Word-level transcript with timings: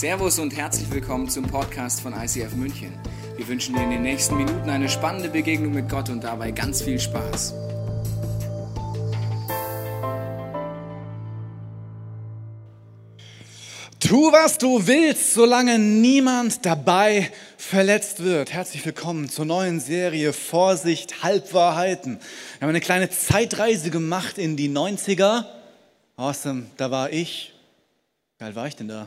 Servus 0.00 0.38
und 0.38 0.56
herzlich 0.56 0.90
willkommen 0.90 1.28
zum 1.28 1.44
Podcast 1.44 2.00
von 2.00 2.14
ICF 2.14 2.54
München. 2.54 2.98
Wir 3.36 3.46
wünschen 3.46 3.74
dir 3.74 3.82
in 3.82 3.90
den 3.90 4.00
nächsten 4.00 4.34
Minuten 4.34 4.70
eine 4.70 4.88
spannende 4.88 5.28
Begegnung 5.28 5.74
mit 5.74 5.90
Gott 5.90 6.08
und 6.08 6.24
dabei 6.24 6.52
ganz 6.52 6.80
viel 6.80 6.98
Spaß. 6.98 7.52
Tu, 14.00 14.32
was 14.32 14.56
du 14.56 14.86
willst, 14.86 15.34
solange 15.34 15.78
niemand 15.78 16.64
dabei 16.64 17.30
verletzt 17.58 18.24
wird. 18.24 18.54
Herzlich 18.54 18.86
willkommen 18.86 19.28
zur 19.28 19.44
neuen 19.44 19.80
Serie 19.80 20.32
Vorsicht, 20.32 21.22
Halbwahrheiten. 21.22 22.20
Wir 22.58 22.62
haben 22.62 22.70
eine 22.70 22.80
kleine 22.80 23.10
Zeitreise 23.10 23.90
gemacht 23.90 24.38
in 24.38 24.56
die 24.56 24.70
90er. 24.70 25.44
Awesome, 26.16 26.68
da 26.78 26.90
war 26.90 27.12
ich. 27.12 27.52
Wie 28.38 28.44
alt 28.46 28.54
war 28.54 28.66
ich 28.66 28.76
denn 28.76 28.88
da? 28.88 29.06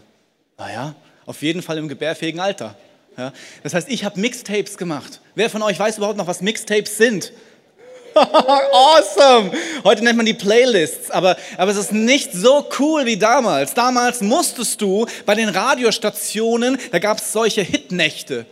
Naja, 0.58 0.96
auf 1.26 1.42
jeden 1.42 1.62
Fall 1.62 1.78
im 1.78 1.88
gebärfähigen 1.88 2.40
Alter. 2.40 2.76
Ja, 3.18 3.32
das 3.62 3.74
heißt, 3.74 3.90
ich 3.90 4.04
habe 4.06 4.20
Mixtapes 4.20 4.78
gemacht. 4.78 5.22
Wer 5.36 5.50
von 5.50 5.62
euch 5.62 5.78
weiß 5.78 5.98
überhaupt 5.98 6.18
noch, 6.18 6.28
was 6.28 6.42
Mixtapes 6.42 6.98
sind? 6.98 7.32
awesome! 8.16 9.52
Heute 9.84 10.04
nennt 10.04 10.18
man 10.18 10.26
die 10.26 10.34
Playlists, 10.34 11.10
aber, 11.10 11.36
aber 11.58 11.72
es 11.72 11.78
ist 11.78 11.92
nicht 11.92 12.32
so 12.34 12.68
cool 12.80 13.06
wie 13.06 13.18
damals. 13.18 13.74
Damals 13.74 14.22
musstest 14.22 14.82
du 14.82 15.08
bei 15.26 15.36
den 15.36 15.50
Radiostationen, 15.50 16.78
da 16.92 17.00
gab 17.00 17.18
es 17.18 17.32
solche 17.32 17.62
Hitnächte. 17.62 18.46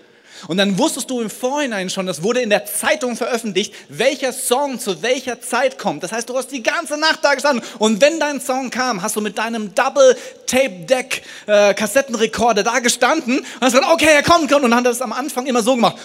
Und 0.47 0.57
dann 0.57 0.77
wusstest 0.77 1.09
du 1.09 1.21
im 1.21 1.29
Vorhinein 1.29 1.89
schon, 1.89 2.05
das 2.05 2.21
wurde 2.23 2.41
in 2.41 2.49
der 2.49 2.65
Zeitung 2.65 3.15
veröffentlicht, 3.15 3.73
welcher 3.89 4.33
Song 4.33 4.79
zu 4.79 5.01
welcher 5.01 5.39
Zeit 5.41 5.77
kommt. 5.77 6.03
Das 6.03 6.11
heißt, 6.11 6.29
du 6.29 6.37
hast 6.37 6.51
die 6.51 6.63
ganze 6.63 6.97
Nacht 6.97 7.19
da 7.23 7.33
gestanden 7.33 7.65
und 7.79 8.01
wenn 8.01 8.19
dein 8.19 8.41
Song 8.41 8.69
kam, 8.69 9.01
hast 9.01 9.15
du 9.15 9.21
mit 9.21 9.37
deinem 9.37 9.73
Double-Tape-Deck-Kassettenrekorder 9.75 12.61
äh, 12.61 12.65
da 12.65 12.79
gestanden 12.79 13.39
und 13.39 13.45
hast 13.61 13.73
gesagt, 13.73 13.91
okay, 13.91 14.09
er 14.13 14.23
kommt, 14.23 14.51
kommt 14.51 14.63
und 14.63 14.71
dann 14.71 14.79
hat 14.79 14.85
das 14.85 15.01
am 15.01 15.13
Anfang 15.13 15.45
immer 15.45 15.61
so 15.61 15.75
gemacht. 15.75 15.97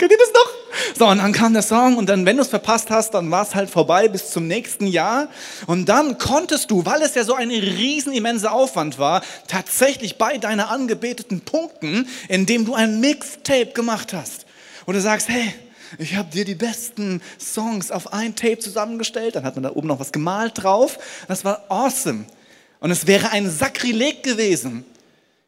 Kennt 0.00 0.12
ihr 0.12 0.18
das 0.18 0.32
noch? 0.32 0.96
So, 0.96 1.06
und 1.08 1.18
dann 1.18 1.32
kam 1.32 1.52
der 1.52 1.60
Song 1.60 1.98
und 1.98 2.08
dann, 2.08 2.24
wenn 2.24 2.38
du 2.38 2.42
es 2.42 2.48
verpasst 2.48 2.88
hast, 2.88 3.12
dann 3.12 3.30
war 3.30 3.42
es 3.42 3.54
halt 3.54 3.68
vorbei 3.68 4.08
bis 4.08 4.30
zum 4.30 4.46
nächsten 4.46 4.86
Jahr. 4.86 5.28
Und 5.66 5.90
dann 5.90 6.16
konntest 6.16 6.70
du, 6.70 6.86
weil 6.86 7.02
es 7.02 7.14
ja 7.14 7.22
so 7.22 7.34
ein 7.34 7.50
riesen 7.50 8.14
immenser 8.14 8.52
Aufwand 8.52 8.98
war, 8.98 9.20
tatsächlich 9.46 10.16
bei 10.16 10.38
deiner 10.38 10.70
angebeteten 10.70 11.42
Punkten, 11.42 12.08
indem 12.28 12.64
du 12.64 12.72
ein 12.72 13.00
Mixtape 13.00 13.72
gemacht 13.74 14.14
hast. 14.14 14.46
Und 14.86 14.94
du 14.94 15.02
sagst, 15.02 15.28
hey, 15.28 15.52
ich 15.98 16.16
habe 16.16 16.30
dir 16.30 16.46
die 16.46 16.54
besten 16.54 17.20
Songs 17.38 17.90
auf 17.90 18.14
ein 18.14 18.34
Tape 18.34 18.58
zusammengestellt. 18.58 19.36
Dann 19.36 19.44
hat 19.44 19.56
man 19.56 19.64
da 19.64 19.72
oben 19.72 19.88
noch 19.88 20.00
was 20.00 20.12
gemalt 20.12 20.62
drauf. 20.62 20.98
Das 21.28 21.44
war 21.44 21.66
awesome. 21.68 22.24
Und 22.78 22.90
es 22.90 23.06
wäre 23.06 23.32
ein 23.32 23.50
Sakrileg 23.50 24.22
gewesen. 24.22 24.86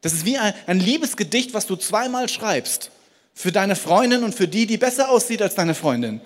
Das 0.03 0.12
ist 0.12 0.27
wie 0.27 0.37
ein, 0.37 0.53
ein 0.66 0.78
Liebesgedicht, 0.78 1.55
was 1.55 1.64
du 1.64 1.77
zweimal 1.77 2.28
schreibst 2.28 2.91
für 3.34 3.52
deine 3.52 3.77
Freundin 3.77 4.25
und 4.25 4.34
für 4.34 4.48
die, 4.48 4.66
die 4.66 4.77
besser 4.77 5.11
aussieht 5.11 5.42
als 5.42 5.55
deine 5.55 5.75
Freundin 5.75 6.20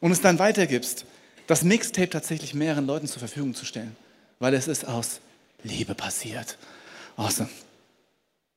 und 0.00 0.12
es 0.12 0.20
dann 0.20 0.38
weitergibst, 0.38 1.04
das 1.46 1.62
Mixtape 1.62 2.10
tatsächlich 2.10 2.54
mehreren 2.54 2.86
Leuten 2.86 3.06
zur 3.06 3.20
Verfügung 3.20 3.54
zu 3.54 3.64
stellen, 3.64 3.96
weil 4.38 4.54
es 4.54 4.68
ist 4.68 4.86
aus 4.86 5.20
Liebe 5.62 5.94
passiert. 5.94 6.56
Awesome. 7.16 7.48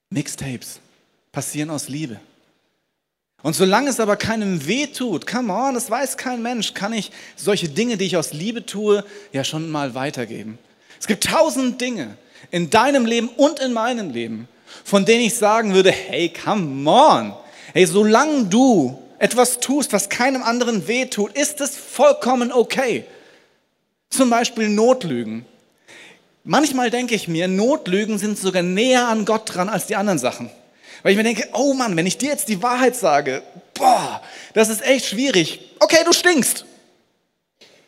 Mixtapes 0.09 0.80
passieren 1.31 1.69
aus 1.69 1.88
Liebe. 1.88 2.19
Und 3.44 3.56
solange 3.56 3.89
es 3.89 4.00
aber 4.00 4.17
keinem 4.17 4.67
weh 4.67 4.88
tut, 4.88 5.25
come 5.25 5.52
on, 5.52 5.73
das 5.73 5.89
weiß 5.89 6.17
kein 6.17 6.44
Mensch, 6.44 6.73
kann 6.73 6.94
ich 6.94 7.12
solche 7.36 7.69
Dinge, 7.69 7.97
die 7.97 8.06
ich 8.06 8.17
aus 8.17 8.34
Liebe 8.34 8.66
tue, 8.66 9.03
ja 9.31 9.44
schon 9.44 9.69
mal 9.69 9.95
weitergeben. 9.95 10.59
Es 11.00 11.08
gibt 11.08 11.23
tausend 11.23 11.81
Dinge 11.81 12.17
in 12.52 12.69
deinem 12.69 13.06
Leben 13.06 13.30
und 13.30 13.59
in 13.59 13.73
meinem 13.73 14.12
Leben, 14.12 14.47
von 14.84 15.06
denen 15.06 15.23
ich 15.23 15.36
sagen 15.36 15.73
würde, 15.73 15.92
hey, 15.92 16.30
come 16.30 16.88
on, 16.89 17.34
Hey, 17.73 17.86
solange 17.86 18.45
du 18.45 19.00
etwas 19.17 19.59
tust, 19.59 19.94
was 19.94 20.09
keinem 20.09 20.44
anderen 20.44 20.88
wehtut, 20.88 21.34
ist 21.38 21.62
es 21.62 21.78
vollkommen 21.78 22.51
okay. 22.51 23.06
Zum 24.09 24.29
Beispiel 24.29 24.68
Notlügen. 24.68 25.46
Manchmal 26.44 26.90
denke 26.90 27.16
ich 27.16 27.28
mir, 27.28 27.47
Notlügen 27.47 28.18
sind 28.18 28.38
sogar 28.38 28.63
näher 28.63 29.07
an 29.07 29.25
Gott 29.25 29.53
dran 29.53 29.69
als 29.69 29.85
die 29.85 29.96
anderen 29.96 30.19
Sachen. 30.19 30.50
Weil 31.03 31.12
ich 31.12 31.18
mir 31.18 31.23
denke, 31.23 31.47
oh 31.53 31.73
Mann, 31.73 31.96
wenn 31.96 32.07
ich 32.07 32.18
dir 32.18 32.29
jetzt 32.29 32.50
die 32.50 32.62
Wahrheit 32.62 32.96
sage, 32.96 33.44
boah, 33.73 34.22
das 34.53 34.69
ist 34.69 34.84
echt 34.84 35.06
schwierig. 35.06 35.72
Okay, 35.79 36.03
du 36.03 36.13
stinkst. 36.13 36.66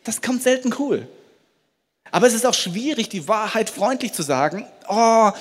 Das 0.04 0.22
kommt 0.22 0.42
selten 0.42 0.74
cool. 0.78 1.06
Aber 2.10 2.26
es 2.26 2.34
ist 2.34 2.46
auch 2.46 2.54
schwierig, 2.54 3.08
die 3.08 3.26
Wahrheit 3.26 3.70
freundlich 3.70 4.12
zu 4.12 4.22
sagen. 4.22 4.66
Oh, 4.88 5.32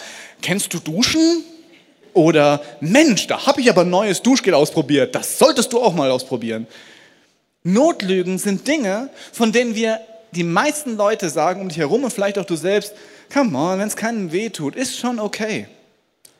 kennst 0.41 0.73
du 0.73 0.79
Duschen? 0.79 1.43
Oder 2.13 2.61
Mensch, 2.79 3.27
da 3.27 3.45
habe 3.45 3.61
ich 3.61 3.69
aber 3.69 3.81
ein 3.81 3.89
neues 3.89 4.21
Duschgel 4.21 4.53
ausprobiert. 4.53 5.15
Das 5.15 5.39
solltest 5.39 5.73
du 5.73 5.81
auch 5.81 5.93
mal 5.93 6.11
ausprobieren. 6.11 6.67
Notlügen 7.63 8.37
sind 8.37 8.67
Dinge, 8.67 9.09
von 9.31 9.51
denen 9.51 9.73
wir 9.75 9.99
die 10.31 10.43
meisten 10.43 10.97
Leute 10.97 11.29
sagen 11.29 11.61
um 11.61 11.69
dich 11.69 11.77
herum 11.77 12.03
und 12.03 12.11
vielleicht 12.11 12.37
auch 12.37 12.45
du 12.45 12.55
selbst, 12.55 12.93
come 13.31 13.57
on, 13.57 13.79
wenn 13.79 13.87
es 13.87 13.95
keinem 13.95 14.31
weh 14.31 14.49
tut, 14.49 14.75
ist 14.75 14.97
schon 14.97 15.19
okay. 15.19 15.67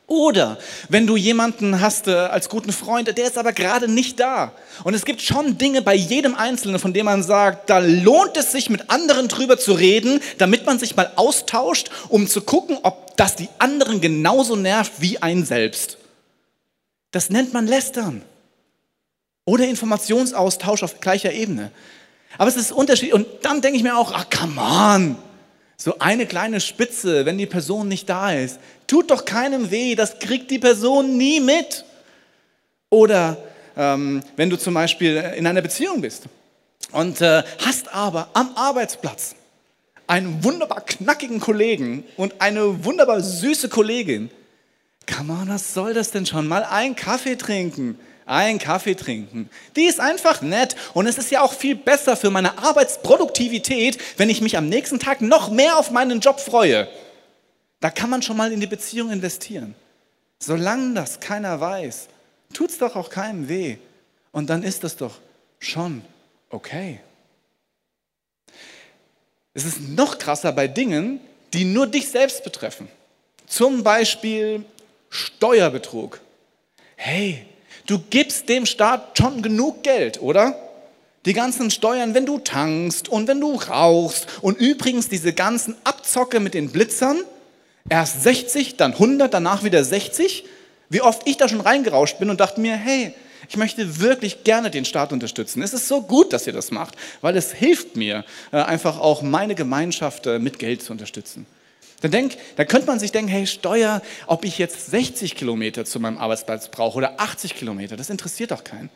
Oder 0.07 0.57
wenn 0.89 1.07
du 1.07 1.15
jemanden 1.15 1.79
hast 1.79 2.07
äh, 2.07 2.11
als 2.11 2.49
guten 2.49 2.73
Freund, 2.73 3.07
der 3.17 3.25
ist 3.25 3.37
aber 3.37 3.53
gerade 3.53 3.87
nicht 3.87 4.19
da. 4.19 4.51
Und 4.83 4.93
es 4.93 5.05
gibt 5.05 5.21
schon 5.21 5.57
Dinge 5.57 5.81
bei 5.81 5.95
jedem 5.95 6.35
Einzelnen, 6.35 6.77
von 6.77 6.93
denen 6.93 7.05
man 7.05 7.23
sagt, 7.23 7.69
da 7.69 7.79
lohnt 7.79 8.35
es 8.35 8.51
sich 8.51 8.69
mit 8.69 8.89
anderen 8.89 9.29
drüber 9.29 9.57
zu 9.57 9.73
reden, 9.73 10.19
damit 10.37 10.65
man 10.65 10.77
sich 10.77 10.95
mal 10.95 11.11
austauscht, 11.15 11.89
um 12.09 12.27
zu 12.27 12.41
gucken, 12.41 12.77
ob 12.83 13.15
das 13.15 13.35
die 13.35 13.49
anderen 13.59 14.01
genauso 14.01 14.55
nervt 14.57 14.91
wie 14.99 15.21
ein 15.21 15.45
selbst. 15.45 15.97
Das 17.11 17.29
nennt 17.29 17.53
man 17.53 17.67
Lästern. 17.67 18.23
Oder 19.45 19.67
Informationsaustausch 19.67 20.83
auf 20.83 20.99
gleicher 20.99 21.31
Ebene. 21.31 21.71
Aber 22.37 22.49
es 22.49 22.57
ist 22.57 22.71
unterschiedlich. 22.71 23.13
Und 23.13 23.27
dann 23.43 23.61
denke 23.61 23.77
ich 23.77 23.83
mir 23.83 23.97
auch, 23.97 24.11
ach, 24.13 24.25
come 24.29 24.59
on. 24.59 25.15
So 25.77 25.99
eine 25.99 26.25
kleine 26.25 26.59
Spitze, 26.61 27.25
wenn 27.25 27.37
die 27.37 27.45
Person 27.45 27.87
nicht 27.87 28.07
da 28.09 28.31
ist. 28.31 28.59
Tut 28.87 29.11
doch 29.11 29.25
keinem 29.25 29.71
weh, 29.71 29.95
das 29.95 30.19
kriegt 30.19 30.51
die 30.51 30.59
Person 30.59 31.17
nie 31.17 31.39
mit. 31.39 31.83
Oder 32.89 33.37
ähm, 33.75 34.21
wenn 34.35 34.49
du 34.49 34.57
zum 34.57 34.75
Beispiel 34.75 35.17
in 35.35 35.47
einer 35.47 35.61
Beziehung 35.61 36.01
bist 36.01 36.23
und 36.91 37.21
äh, 37.21 37.43
hast 37.65 37.93
aber 37.93 38.29
am 38.33 38.51
Arbeitsplatz 38.55 39.35
einen 40.05 40.43
wunderbar 40.43 40.81
knackigen 40.81 41.39
Kollegen 41.39 42.03
und 42.17 42.39
eine 42.39 42.85
wunderbar 42.85 43.21
süße 43.21 43.69
Kollegin. 43.69 44.29
Come 45.11 45.33
on, 45.33 45.49
was 45.49 45.73
soll 45.73 45.93
das 45.93 46.11
denn 46.11 46.25
schon? 46.25 46.47
Mal 46.47 46.63
einen 46.63 46.95
Kaffee 46.95 47.35
trinken 47.35 47.97
einen 48.25 48.59
Kaffee 48.59 48.95
trinken. 48.95 49.49
Die 49.75 49.85
ist 49.85 49.99
einfach 49.99 50.41
nett 50.41 50.75
und 50.93 51.07
es 51.07 51.17
ist 51.17 51.31
ja 51.31 51.41
auch 51.41 51.53
viel 51.53 51.75
besser 51.75 52.15
für 52.15 52.29
meine 52.29 52.57
Arbeitsproduktivität, 52.57 53.97
wenn 54.17 54.29
ich 54.29 54.41
mich 54.41 54.57
am 54.57 54.69
nächsten 54.69 54.99
Tag 54.99 55.21
noch 55.21 55.49
mehr 55.49 55.77
auf 55.77 55.91
meinen 55.91 56.19
Job 56.19 56.39
freue. 56.39 56.87
Da 57.79 57.89
kann 57.89 58.09
man 58.09 58.21
schon 58.21 58.37
mal 58.37 58.51
in 58.51 58.59
die 58.59 58.67
Beziehung 58.67 59.11
investieren. 59.11 59.75
Solange 60.39 60.93
das 60.93 61.19
keiner 61.19 61.59
weiß, 61.59 62.07
tut 62.53 62.69
es 62.69 62.77
doch 62.77 62.95
auch 62.95 63.09
keinem 63.09 63.49
weh. 63.49 63.77
Und 64.31 64.49
dann 64.49 64.63
ist 64.63 64.83
es 64.83 64.95
doch 64.95 65.19
schon 65.59 66.03
okay. 66.49 66.99
Es 69.53 69.65
ist 69.65 69.81
noch 69.81 70.17
krasser 70.17 70.51
bei 70.51 70.67
Dingen, 70.67 71.19
die 71.53 71.65
nur 71.65 71.87
dich 71.87 72.09
selbst 72.09 72.43
betreffen. 72.43 72.87
Zum 73.45 73.83
Beispiel 73.83 74.65
Steuerbetrug. 75.09 76.19
Hey, 76.95 77.45
Du 77.85 77.99
gibst 77.99 78.49
dem 78.49 78.65
Staat 78.65 79.17
schon 79.17 79.41
genug 79.41 79.83
Geld, 79.83 80.21
oder? 80.21 80.57
Die 81.25 81.33
ganzen 81.33 81.71
Steuern, 81.71 82.13
wenn 82.13 82.25
du 82.25 82.39
tankst 82.39 83.07
und 83.07 83.27
wenn 83.27 83.39
du 83.39 83.55
rauchst 83.55 84.27
und 84.41 84.59
übrigens 84.59 85.09
diese 85.09 85.33
ganzen 85.33 85.75
Abzocke 85.83 86.39
mit 86.39 86.53
den 86.53 86.69
Blitzern, 86.69 87.17
erst 87.89 88.23
60, 88.23 88.75
dann 88.77 88.93
100, 88.93 89.33
danach 89.33 89.63
wieder 89.63 89.83
60. 89.83 90.45
Wie 90.89 91.01
oft 91.01 91.21
ich 91.25 91.37
da 91.37 91.47
schon 91.47 91.61
reingerauscht 91.61 92.19
bin 92.19 92.29
und 92.29 92.39
dachte 92.39 92.59
mir, 92.59 92.75
hey, 92.75 93.13
ich 93.49 93.57
möchte 93.57 93.99
wirklich 93.99 94.43
gerne 94.43 94.69
den 94.71 94.85
Staat 94.85 95.11
unterstützen. 95.11 95.61
Es 95.61 95.73
ist 95.73 95.87
so 95.87 96.01
gut, 96.01 96.33
dass 96.33 96.47
ihr 96.47 96.53
das 96.53 96.71
macht, 96.71 96.95
weil 97.21 97.35
es 97.35 97.51
hilft 97.51 97.95
mir, 97.95 98.23
äh, 98.51 98.57
einfach 98.57 98.99
auch 98.99 99.21
meine 99.21 99.55
Gemeinschaft 99.55 100.27
äh, 100.27 100.39
mit 100.39 100.59
Geld 100.59 100.81
zu 100.81 100.91
unterstützen. 100.91 101.45
Dann, 102.03 102.11
denk, 102.11 102.37
dann 102.57 102.67
könnte 102.67 102.85
man 102.85 102.99
sich 102.99 103.13
denken, 103.13 103.31
hey, 103.31 103.47
Steuer, 103.47 104.01
ob 104.27 104.43
ich 104.43 104.57
jetzt 104.57 104.87
60 104.91 105.35
Kilometer 105.35 105.85
zu 105.85 106.01
meinem 106.01 106.17
Arbeitsplatz 106.17 106.67
brauche 106.67 106.97
oder 106.97 107.21
80 107.21 107.55
Kilometer, 107.55 107.95
das 107.95 108.09
interessiert 108.09 108.51
doch 108.51 108.65
keinen. 108.65 108.89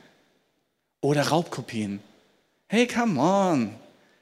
Oder 1.00 1.30
Raubkopien. 1.30 2.01
Hey, 2.68 2.86
come 2.86 3.18
on. 3.18 3.74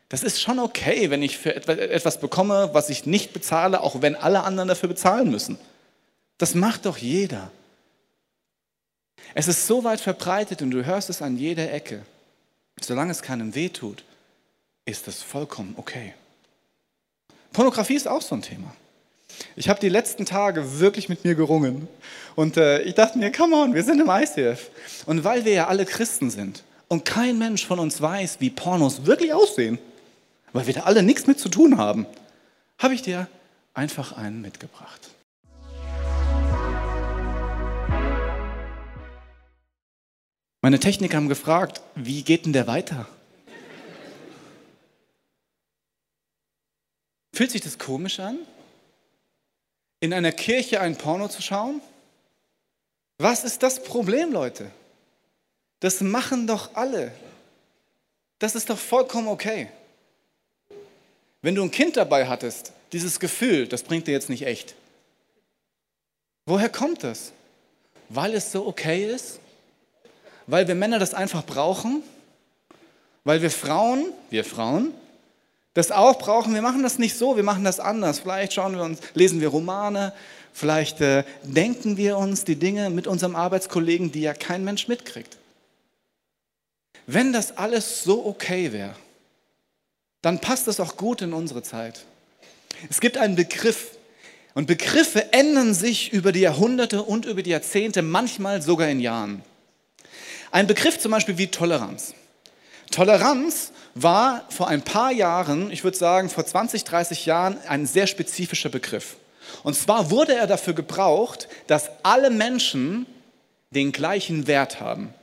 Das 0.09 0.21
ist 0.21 0.39
schon 0.39 0.59
okay, 0.59 1.09
wenn 1.09 1.23
ich 1.23 1.39
für 1.39 1.55
etwas 1.55 2.19
bekomme, 2.19 2.69
was 2.73 2.91
ich 2.91 3.07
nicht 3.07 3.33
bezahle, 3.33 3.81
auch 3.81 4.03
wenn 4.03 4.15
alle 4.15 4.43
anderen 4.43 4.67
dafür 4.67 4.89
bezahlen 4.89 5.31
müssen. 5.31 5.57
Das 6.37 6.53
macht 6.53 6.85
doch 6.85 6.99
jeder. 6.99 7.49
Es 9.33 9.47
ist 9.47 9.65
so 9.65 9.83
weit 9.83 9.99
verbreitet 9.99 10.61
und 10.61 10.69
du 10.69 10.85
hörst 10.85 11.09
es 11.09 11.23
an 11.23 11.37
jeder 11.37 11.73
Ecke. 11.73 12.05
Solange 12.79 13.09
es 13.09 13.23
keinem 13.23 13.55
weh 13.55 13.69
tut, 13.69 14.03
ist 14.85 15.07
das 15.07 15.23
vollkommen 15.23 15.73
okay. 15.75 16.13
Pornografie 17.55 17.95
ist 17.95 18.09
auch 18.09 18.21
so 18.21 18.35
ein 18.35 18.41
Thema. 18.41 18.75
Ich 19.55 19.69
habe 19.69 19.79
die 19.79 19.87
letzten 19.87 20.25
Tage 20.25 20.81
wirklich 20.81 21.07
mit 21.07 21.23
mir 21.23 21.35
gerungen. 21.35 21.87
Und 22.35 22.57
äh, 22.57 22.81
ich 22.81 22.95
dachte 22.95 23.17
mir, 23.17 23.31
come 23.31 23.55
on, 23.55 23.73
wir 23.73 23.81
sind 23.81 24.01
im 24.01 24.09
ICF. 24.09 24.69
Und 25.05 25.23
weil 25.23 25.45
wir 25.45 25.53
ja 25.53 25.67
alle 25.67 25.85
Christen 25.85 26.29
sind 26.29 26.65
und 26.89 27.05
kein 27.05 27.37
Mensch 27.37 27.65
von 27.65 27.79
uns 27.79 28.01
weiß, 28.01 28.41
wie 28.41 28.49
Pornos 28.49 29.05
wirklich 29.05 29.33
aussehen, 29.33 29.79
weil 30.51 30.67
wir 30.67 30.73
da 30.73 30.81
alle 30.81 31.01
nichts 31.01 31.27
mit 31.27 31.39
zu 31.39 31.47
tun 31.47 31.77
haben, 31.77 32.05
habe 32.77 32.93
ich 32.93 33.03
dir 33.03 33.29
einfach 33.73 34.17
einen 34.17 34.41
mitgebracht. 34.41 35.11
Meine 40.61 40.79
Techniker 40.81 41.15
haben 41.15 41.29
gefragt, 41.29 41.81
wie 41.95 42.21
geht 42.23 42.45
denn 42.45 42.51
der 42.51 42.67
weiter? 42.67 43.07
Fühlt 47.35 47.51
sich 47.51 47.61
das 47.61 47.77
komisch 47.77 48.19
an? 48.19 48.39
In 49.99 50.13
einer 50.13 50.31
Kirche 50.31 50.81
ein 50.81 50.97
Porno 50.97 51.27
zu 51.27 51.41
schauen? 51.41 51.81
Was 53.19 53.43
ist 53.43 53.61
das 53.61 53.83
Problem, 53.83 54.31
Leute? 54.31 54.71
Das 55.81 56.01
machen 56.01 56.47
doch 56.47 56.73
alle. 56.73 57.11
Das 58.39 58.55
ist 58.55 58.69
doch 58.71 58.79
vollkommen 58.79 59.27
okay. 59.27 59.69
Wenn 61.43 61.53
du 61.53 61.61
ein 61.61 61.71
Kind 61.71 61.95
dabei 61.95 62.27
hattest, 62.27 62.71
dieses 62.91 63.19
Gefühl, 63.19 63.67
das 63.67 63.83
bringt 63.83 64.07
dir 64.07 64.13
jetzt 64.13 64.29
nicht 64.29 64.47
echt. 64.47 64.73
Woher 66.47 66.69
kommt 66.69 67.03
das? 67.03 67.31
Weil 68.09 68.33
es 68.33 68.51
so 68.51 68.65
okay 68.65 69.05
ist? 69.05 69.39
weil 70.47 70.67
wir 70.67 70.75
Männer 70.75 70.99
das 70.99 71.13
einfach 71.13 71.45
brauchen, 71.45 72.03
weil 73.23 73.41
wir 73.41 73.51
Frauen, 73.51 74.05
wir 74.29 74.43
Frauen, 74.43 74.93
das 75.75 75.91
auch 75.91 76.17
brauchen. 76.17 76.55
Wir 76.55 76.63
machen 76.63 76.81
das 76.81 76.97
nicht 76.97 77.15
so, 77.15 77.35
wir 77.35 77.43
machen 77.43 77.63
das 77.63 77.79
anders. 77.79 78.19
Vielleicht 78.19 78.53
schauen 78.53 78.75
wir 78.75 78.83
uns, 78.83 78.99
lesen 79.13 79.41
wir 79.41 79.49
Romane, 79.49 80.13
vielleicht 80.51 81.01
äh, 81.01 81.23
denken 81.43 81.97
wir 81.97 82.17
uns 82.17 82.45
die 82.45 82.55
Dinge 82.55 82.89
mit 82.89 83.05
unserem 83.05 83.35
Arbeitskollegen, 83.35 84.11
die 84.11 84.21
ja 84.21 84.33
kein 84.33 84.63
Mensch 84.63 84.87
mitkriegt. 84.87 85.37
Wenn 87.05 87.33
das 87.33 87.57
alles 87.57 88.03
so 88.03 88.25
okay 88.25 88.71
wäre, 88.71 88.95
dann 90.21 90.39
passt 90.39 90.67
das 90.67 90.79
auch 90.79 90.97
gut 90.97 91.21
in 91.21 91.33
unsere 91.33 91.61
Zeit. 91.61 92.05
Es 92.89 92.99
gibt 92.99 93.17
einen 93.17 93.35
Begriff 93.35 93.91
und 94.55 94.67
Begriffe 94.67 95.33
ändern 95.33 95.73
sich 95.73 96.13
über 96.13 96.31
die 96.31 96.39
Jahrhunderte 96.39 97.03
und 97.03 97.25
über 97.25 97.43
die 97.43 97.49
Jahrzehnte, 97.49 98.01
manchmal 98.01 98.61
sogar 98.61 98.87
in 98.87 99.01
Jahren. 99.01 99.43
Ein 100.51 100.67
Begriff 100.67 100.97
zum 100.97 101.11
Beispiel 101.11 101.37
wie 101.37 101.47
Toleranz. 101.47 102.13
Toleranz 102.91 103.73
war 103.95 104.45
vor 104.49 104.67
ein 104.67 104.81
paar 104.81 105.11
Jahren, 105.11 105.71
ich 105.71 105.83
würde 105.83 105.97
sagen 105.97 106.29
vor 106.29 106.45
20, 106.45 106.83
30 106.83 107.25
Jahren, 107.25 107.57
ein 107.67 107.85
sehr 107.85 108.07
spezifischer 108.07 108.69
Begriff. 108.69 109.15
Und 109.63 109.75
zwar 109.75 110.11
wurde 110.11 110.35
er 110.35 110.47
dafür 110.47 110.73
gebraucht, 110.73 111.47
dass 111.67 111.89
alle 112.03 112.29
Menschen 112.29 113.05
den 113.71 113.91
gleichen 113.91 114.47
Wert 114.47 114.81
haben. 114.81 115.13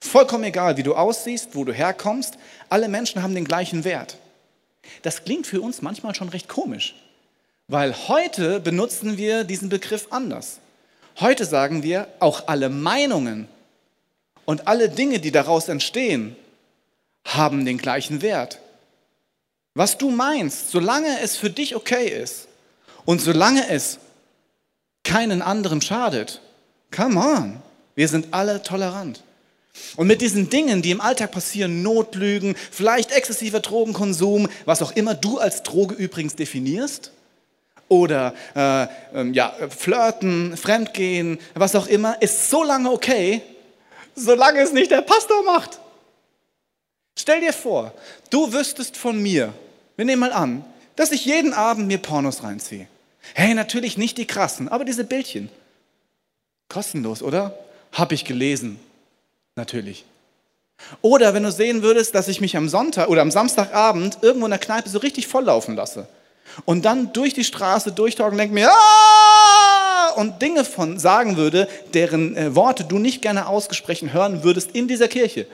Vollkommen 0.00 0.44
egal, 0.44 0.76
wie 0.76 0.82
du 0.82 0.94
aussiehst, 0.94 1.50
wo 1.54 1.64
du 1.64 1.72
herkommst, 1.72 2.38
alle 2.68 2.88
Menschen 2.88 3.22
haben 3.22 3.34
den 3.34 3.44
gleichen 3.44 3.84
Wert. 3.84 4.16
Das 5.02 5.24
klingt 5.24 5.46
für 5.46 5.60
uns 5.60 5.82
manchmal 5.82 6.14
schon 6.14 6.28
recht 6.28 6.48
komisch, 6.48 6.94
weil 7.68 7.94
heute 8.08 8.60
benutzen 8.60 9.16
wir 9.16 9.44
diesen 9.44 9.68
Begriff 9.68 10.08
anders. 10.10 10.58
Heute 11.20 11.44
sagen 11.44 11.82
wir, 11.82 12.08
auch 12.20 12.46
alle 12.46 12.68
Meinungen 12.68 13.48
und 14.44 14.66
alle 14.66 14.88
Dinge, 14.88 15.18
die 15.18 15.32
daraus 15.32 15.68
entstehen, 15.68 16.36
haben 17.36 17.64
den 17.64 17.78
gleichen 17.78 18.22
Wert. 18.22 18.58
Was 19.74 19.98
du 19.98 20.10
meinst, 20.10 20.70
solange 20.70 21.20
es 21.20 21.36
für 21.36 21.50
dich 21.50 21.76
okay 21.76 22.08
ist 22.08 22.48
und 23.04 23.20
solange 23.20 23.68
es 23.68 23.98
keinen 25.04 25.40
anderen 25.42 25.80
schadet, 25.80 26.40
come 26.94 27.20
on, 27.20 27.62
wir 27.94 28.08
sind 28.08 28.28
alle 28.32 28.62
tolerant. 28.62 29.22
Und 29.96 30.08
mit 30.08 30.20
diesen 30.20 30.50
Dingen, 30.50 30.82
die 30.82 30.90
im 30.90 31.00
Alltag 31.00 31.30
passieren, 31.30 31.82
Notlügen, 31.82 32.56
vielleicht 32.70 33.12
exzessiver 33.12 33.60
Drogenkonsum, 33.60 34.48
was 34.64 34.82
auch 34.82 34.92
immer 34.92 35.14
du 35.14 35.38
als 35.38 35.62
Droge 35.62 35.94
übrigens 35.94 36.34
definierst, 36.34 37.12
oder 37.88 38.34
äh, 38.54 38.82
äh, 38.82 39.30
ja, 39.32 39.54
Flirten, 39.70 40.56
Fremdgehen, 40.56 41.38
was 41.54 41.74
auch 41.74 41.86
immer, 41.86 42.20
ist 42.20 42.50
so 42.50 42.62
lange 42.62 42.90
okay, 42.90 43.40
solange 44.14 44.60
es 44.60 44.72
nicht 44.72 44.90
der 44.90 45.02
Pastor 45.02 45.42
macht. 45.44 45.80
Stell 47.18 47.40
dir 47.40 47.52
vor, 47.52 47.92
du 48.30 48.52
wüsstest 48.52 48.96
von 48.96 49.20
mir, 49.20 49.52
wir 49.96 50.04
nehmen 50.04 50.20
mal 50.20 50.32
an, 50.32 50.64
dass 50.94 51.10
ich 51.10 51.24
jeden 51.24 51.52
Abend 51.52 51.88
mir 51.88 51.98
Pornos 51.98 52.44
reinziehe. 52.44 52.86
Hey, 53.34 53.54
natürlich 53.54 53.98
nicht 53.98 54.18
die 54.18 54.24
krassen, 54.24 54.68
aber 54.68 54.84
diese 54.84 55.02
Bildchen. 55.02 55.50
Kostenlos, 56.68 57.22
oder? 57.22 57.58
Hab 57.92 58.12
ich 58.12 58.24
gelesen. 58.24 58.78
Natürlich. 59.56 60.04
Oder 61.02 61.34
wenn 61.34 61.42
du 61.42 61.50
sehen 61.50 61.82
würdest, 61.82 62.14
dass 62.14 62.28
ich 62.28 62.40
mich 62.40 62.56
am 62.56 62.68
Sonntag 62.68 63.08
oder 63.08 63.22
am 63.22 63.32
Samstagabend 63.32 64.18
irgendwo 64.22 64.46
in 64.46 64.52
der 64.52 64.60
Kneipe 64.60 64.88
so 64.88 64.98
richtig 64.98 65.26
volllaufen 65.26 65.74
lasse 65.74 66.06
und 66.66 66.84
dann 66.84 67.12
durch 67.12 67.34
die 67.34 67.42
Straße 67.42 67.90
durchtauchen 67.90 68.32
und 68.32 68.38
denke 68.38 68.54
mir, 68.54 68.70
ah! 68.70 70.12
und 70.14 70.40
Dinge 70.40 70.64
von 70.64 71.00
sagen 71.00 71.36
würde, 71.36 71.68
deren 71.94 72.36
äh, 72.36 72.54
Worte 72.54 72.84
du 72.84 73.00
nicht 73.00 73.22
gerne 73.22 73.48
ausgesprochen 73.48 74.12
hören 74.12 74.44
würdest 74.44 74.70
in 74.70 74.86
dieser 74.86 75.08
Kirche. 75.08 75.48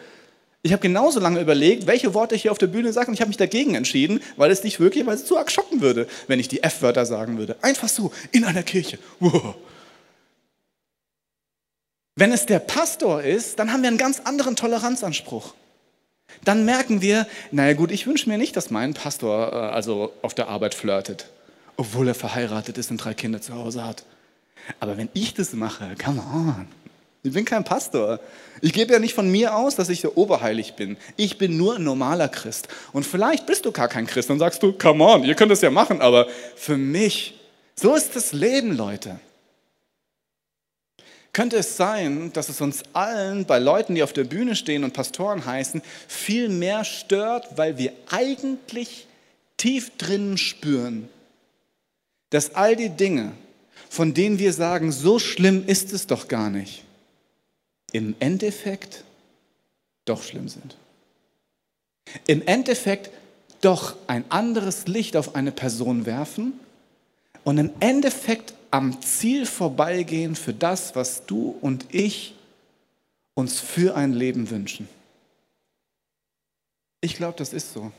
Ich 0.66 0.72
habe 0.72 0.80
genauso 0.80 1.20
lange 1.20 1.42
überlegt, 1.42 1.86
welche 1.86 2.14
Worte 2.14 2.34
ich 2.34 2.42
hier 2.42 2.50
auf 2.50 2.56
der 2.56 2.68
Bühne 2.68 2.90
sage 2.90 3.08
und 3.08 3.14
ich 3.14 3.20
habe 3.20 3.28
mich 3.28 3.36
dagegen 3.36 3.74
entschieden, 3.74 4.20
weil 4.38 4.50
es 4.50 4.62
dich 4.62 4.80
es 4.80 5.26
zu 5.26 5.36
arg 5.36 5.52
schocken 5.52 5.82
würde, 5.82 6.08
wenn 6.26 6.40
ich 6.40 6.48
die 6.48 6.62
F-Wörter 6.62 7.04
sagen 7.04 7.36
würde. 7.36 7.56
Einfach 7.60 7.86
so, 7.86 8.12
in 8.32 8.44
einer 8.44 8.62
Kirche. 8.62 8.98
Wow. 9.20 9.56
Wenn 12.16 12.32
es 12.32 12.46
der 12.46 12.60
Pastor 12.60 13.22
ist, 13.22 13.58
dann 13.58 13.74
haben 13.74 13.82
wir 13.82 13.88
einen 13.88 13.98
ganz 13.98 14.20
anderen 14.20 14.56
Toleranzanspruch. 14.56 15.52
Dann 16.44 16.64
merken 16.64 17.02
wir, 17.02 17.26
naja 17.50 17.74
gut, 17.74 17.90
ich 17.90 18.06
wünsche 18.06 18.30
mir 18.30 18.38
nicht, 18.38 18.56
dass 18.56 18.70
mein 18.70 18.94
Pastor 18.94 19.52
äh, 19.52 19.56
also 19.56 20.14
auf 20.22 20.32
der 20.32 20.48
Arbeit 20.48 20.74
flirtet, 20.74 21.28
obwohl 21.76 22.08
er 22.08 22.14
verheiratet 22.14 22.78
ist 22.78 22.90
und 22.90 22.96
drei 22.96 23.12
Kinder 23.12 23.42
zu 23.42 23.54
Hause 23.54 23.84
hat. 23.84 24.06
Aber 24.80 24.96
wenn 24.96 25.10
ich 25.12 25.34
das 25.34 25.52
mache, 25.52 25.94
come 26.02 26.22
on. 26.22 26.83
Ich 27.24 27.32
bin 27.32 27.46
kein 27.46 27.64
Pastor. 27.64 28.20
Ich 28.60 28.74
gebe 28.74 28.92
ja 28.92 28.98
nicht 28.98 29.14
von 29.14 29.30
mir 29.30 29.56
aus, 29.56 29.76
dass 29.76 29.88
ich 29.88 30.02
so 30.02 30.12
oberheilig 30.14 30.74
bin. 30.74 30.98
Ich 31.16 31.38
bin 31.38 31.56
nur 31.56 31.76
ein 31.76 31.82
normaler 31.82 32.28
Christ. 32.28 32.68
Und 32.92 33.06
vielleicht 33.06 33.46
bist 33.46 33.64
du 33.64 33.72
gar 33.72 33.88
kein 33.88 34.06
Christ 34.06 34.28
und 34.28 34.38
sagst 34.38 34.62
du, 34.62 34.74
come 34.74 35.02
on, 35.02 35.24
ihr 35.24 35.34
könnt 35.34 35.50
das 35.50 35.62
ja 35.62 35.70
machen, 35.70 36.02
aber 36.02 36.28
für 36.54 36.76
mich, 36.76 37.40
so 37.76 37.94
ist 37.94 38.14
das 38.14 38.34
Leben, 38.34 38.76
Leute. 38.76 39.18
Könnte 41.32 41.56
es 41.56 41.78
sein, 41.78 42.30
dass 42.34 42.50
es 42.50 42.60
uns 42.60 42.82
allen, 42.92 43.46
bei 43.46 43.58
Leuten, 43.58 43.94
die 43.94 44.02
auf 44.02 44.12
der 44.12 44.24
Bühne 44.24 44.54
stehen 44.54 44.84
und 44.84 44.92
Pastoren 44.92 45.46
heißen, 45.46 45.80
viel 46.06 46.50
mehr 46.50 46.84
stört, 46.84 47.56
weil 47.56 47.78
wir 47.78 47.92
eigentlich 48.10 49.06
tief 49.56 49.96
drinnen 49.96 50.36
spüren, 50.36 51.08
dass 52.28 52.54
all 52.54 52.76
die 52.76 52.90
Dinge, 52.90 53.32
von 53.88 54.12
denen 54.12 54.38
wir 54.38 54.52
sagen, 54.52 54.92
so 54.92 55.18
schlimm 55.18 55.64
ist 55.66 55.94
es 55.94 56.06
doch 56.06 56.28
gar 56.28 56.50
nicht, 56.50 56.83
im 57.94 58.16
Endeffekt 58.18 59.04
doch 60.04 60.24
schlimm 60.24 60.48
sind. 60.48 60.76
Im 62.26 62.42
Endeffekt 62.42 63.10
doch 63.60 63.94
ein 64.08 64.28
anderes 64.30 64.88
Licht 64.88 65.16
auf 65.16 65.36
eine 65.36 65.52
Person 65.52 66.04
werfen 66.04 66.58
und 67.44 67.56
im 67.56 67.70
Endeffekt 67.78 68.52
am 68.72 69.00
Ziel 69.00 69.46
vorbeigehen 69.46 70.34
für 70.34 70.52
das, 70.52 70.96
was 70.96 71.24
du 71.26 71.56
und 71.60 71.86
ich 71.94 72.34
uns 73.34 73.60
für 73.60 73.94
ein 73.94 74.12
Leben 74.12 74.50
wünschen. 74.50 74.88
Ich 77.00 77.14
glaube, 77.14 77.38
das 77.38 77.52
ist 77.52 77.72
so. 77.72 77.92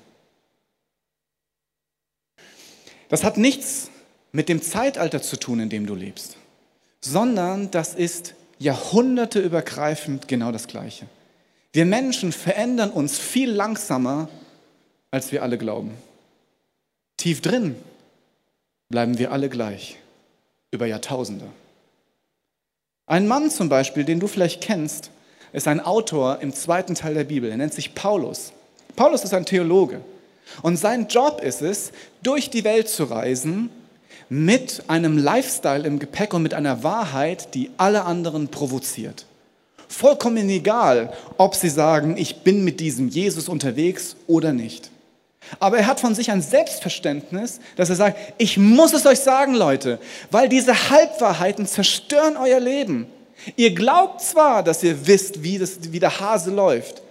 Das 3.08 3.24
hat 3.24 3.38
nichts 3.38 3.90
mit 4.34 4.50
dem 4.50 4.62
Zeitalter 4.62 5.22
zu 5.22 5.38
tun, 5.38 5.62
in 5.62 5.70
dem 5.70 5.86
du 5.86 5.96
lebst, 5.96 6.36
sondern 7.00 7.72
das 7.72 7.96
ist 7.96 8.36
jahrhunderteübergreifend 8.66 10.28
genau 10.28 10.52
das 10.52 10.68
Gleiche. 10.68 11.06
Wir 11.72 11.86
Menschen 11.86 12.32
verändern 12.32 12.90
uns 12.90 13.18
viel 13.18 13.52
langsamer, 13.52 14.28
als 15.12 15.32
wir 15.32 15.44
alle 15.44 15.58
glauben. 15.58 15.92
Tief 17.16 17.42
drin 17.42 17.76
bleiben 18.90 19.18
wir 19.20 19.32
alle 19.32 19.50
gleich, 19.50 19.98
über 20.72 20.88
Jahrtausende. 20.88 21.46
Ein 23.06 23.28
Mann 23.28 23.52
zum 23.52 23.70
Beispiel, 23.70 24.04
den 24.04 24.20
du 24.20 24.28
vielleicht 24.28 24.62
kennst, 24.62 25.12
ist 25.54 25.68
ein 25.68 25.80
Autor 25.80 26.40
im 26.42 26.52
zweiten 26.52 26.96
Teil 26.96 27.14
der 27.14 27.24
Bibel. 27.24 27.52
Er 27.52 27.58
nennt 27.58 27.74
sich 27.74 27.94
Paulus. 27.94 28.52
Paulus 28.96 29.24
ist 29.24 29.34
ein 29.34 29.46
Theologe. 29.46 30.02
Und 30.64 30.78
sein 30.78 31.08
Job 31.08 31.42
ist 31.42 31.62
es, 31.62 31.92
durch 32.24 32.50
die 32.50 32.64
Welt 32.64 32.90
zu 32.90 33.04
reisen 33.04 33.70
mit 34.30 34.84
einem 34.88 35.18
Lifestyle 35.18 35.86
im 35.86 36.00
Gepäck 36.00 36.34
und 36.34 36.44
mit 36.44 36.54
einer 36.54 36.84
Wahrheit, 36.84 37.54
die 37.54 37.70
alle 37.78 38.06
anderen 38.06 38.48
provoziert. 38.48 39.26
Vollkommen 39.88 40.50
egal, 40.50 41.14
ob 41.38 41.56
sie 41.56 41.70
sagen, 41.70 42.18
ich 42.18 42.38
bin 42.38 42.64
mit 42.64 42.80
diesem 42.80 43.08
Jesus 43.08 43.48
unterwegs 43.48 44.16
oder 44.28 44.52
nicht. 44.52 44.90
Aber 45.60 45.78
er 45.78 45.88
hat 45.88 46.00
von 46.00 46.16
sich 46.16 46.32
ein 46.32 46.42
Selbstverständnis, 46.42 47.60
dass 47.76 47.90
er 47.90 47.96
sagt, 47.96 48.18
ich 48.40 48.58
muss 48.58 48.94
es 48.94 49.06
euch 49.06 49.20
sagen, 49.20 49.54
Leute, 49.54 50.00
weil 50.32 50.50
diese 50.50 50.90
Halbwahrheiten 50.90 51.68
zerstören 51.68 52.36
euer 52.36 52.60
Leben. 52.60 53.08
Ihr 53.56 53.76
glaubt 53.76 54.22
zwar, 54.22 54.64
dass 54.64 54.82
ihr 54.82 55.06
wisst, 55.06 55.44
wie, 55.44 55.60
das, 55.60 55.92
wie 55.92 56.00
der 56.00 56.20
Hase 56.20 56.52
läuft, 56.52 57.04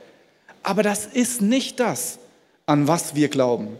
aber 0.62 0.82
das 0.82 1.06
ist 1.06 1.42
nicht 1.42 1.78
das, 1.78 2.18
an 2.66 2.88
was 2.88 3.14
wir 3.14 3.28
glauben. 3.28 3.78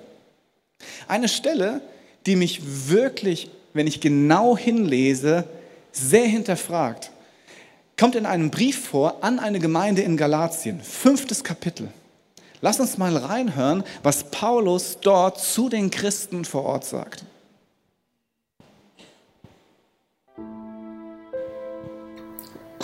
Eine 1.09 1.29
Stelle, 1.29 1.81
die 2.27 2.37
mich 2.37 2.89
wirklich, 2.89 3.51
wenn 3.73 3.87
ich 3.87 4.01
genau 4.01 4.57
hinlese, 4.57 5.45
sehr 5.93 6.27
hinterfragt, 6.27 7.11
kommt 7.99 8.17
in 8.17 8.27
einem 8.27 8.51
Brief 8.51 8.87
vor 8.87 9.19
an 9.23 9.39
eine 9.39 9.59
Gemeinde 9.59 10.03
in 10.03 10.17
Galatien, 10.17 10.81
fünftes 10.81 11.45
Kapitel. 11.45 11.89
Lass 12.61 12.81
uns 12.81 12.99
mal 12.99 13.17
reinhören, 13.17 13.85
was 14.03 14.25
Paulus 14.31 14.99
dort 15.03 15.39
zu 15.39 15.69
den 15.69 15.91
Christen 15.91 16.45
vor 16.45 16.65
Ort 16.65 16.85
sagt. 16.85 17.25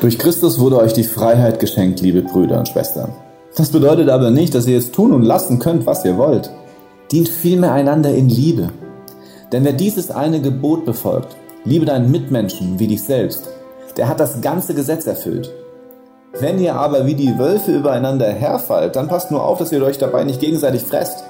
Durch 0.01 0.19
Christus 0.19 0.59
wurde 0.59 0.79
euch 0.79 0.93
die 0.93 1.05
Freiheit 1.05 1.61
geschenkt, 1.61 2.01
liebe 2.01 2.23
Brüder 2.23 2.59
und 2.59 2.69
Schwestern. 2.69 3.13
Das 3.57 3.71
bedeutet 3.71 4.09
aber 4.09 4.31
nicht, 4.31 4.55
dass 4.55 4.67
ihr 4.67 4.75
jetzt 4.75 4.95
tun 4.95 5.13
und 5.13 5.23
lassen 5.23 5.59
könnt, 5.59 5.85
was 5.87 6.05
ihr 6.05 6.17
wollt. 6.17 6.51
Dient 7.13 7.29
vielmehr 7.29 7.73
einander 7.73 8.15
in 8.15 8.29
Liebe. 8.29 8.73
Denn 9.53 9.65
wer 9.65 9.73
dieses 9.73 10.11
eine 10.11 10.41
Gebot 10.41 10.85
befolgt, 10.85 11.37
liebe 11.65 11.87
deinen 11.87 12.11
Mitmenschen 12.11 12.79
wie 12.79 12.87
dich 12.87 13.03
selbst, 13.03 13.49
der 13.97 14.09
hat 14.09 14.21
das 14.21 14.41
ganze 14.41 14.75
Gesetz 14.75 15.07
erfüllt. 15.07 15.51
Wenn 16.39 16.61
ihr 16.61 16.77
aber 16.77 17.07
wie 17.07 17.15
die 17.15 17.39
Wölfe 17.39 17.73
übereinander 17.73 18.29
herfallt, 18.29 18.95
dann 18.95 19.09
passt 19.09 19.33
nur 19.33 19.45
auf, 19.45 19.59
dass 19.59 19.73
ihr 19.73 19.83
euch 19.83 19.99
dabei 19.99 20.23
nicht 20.23 20.41
gegenseitig 20.41 20.83
fresst. 20.83 21.25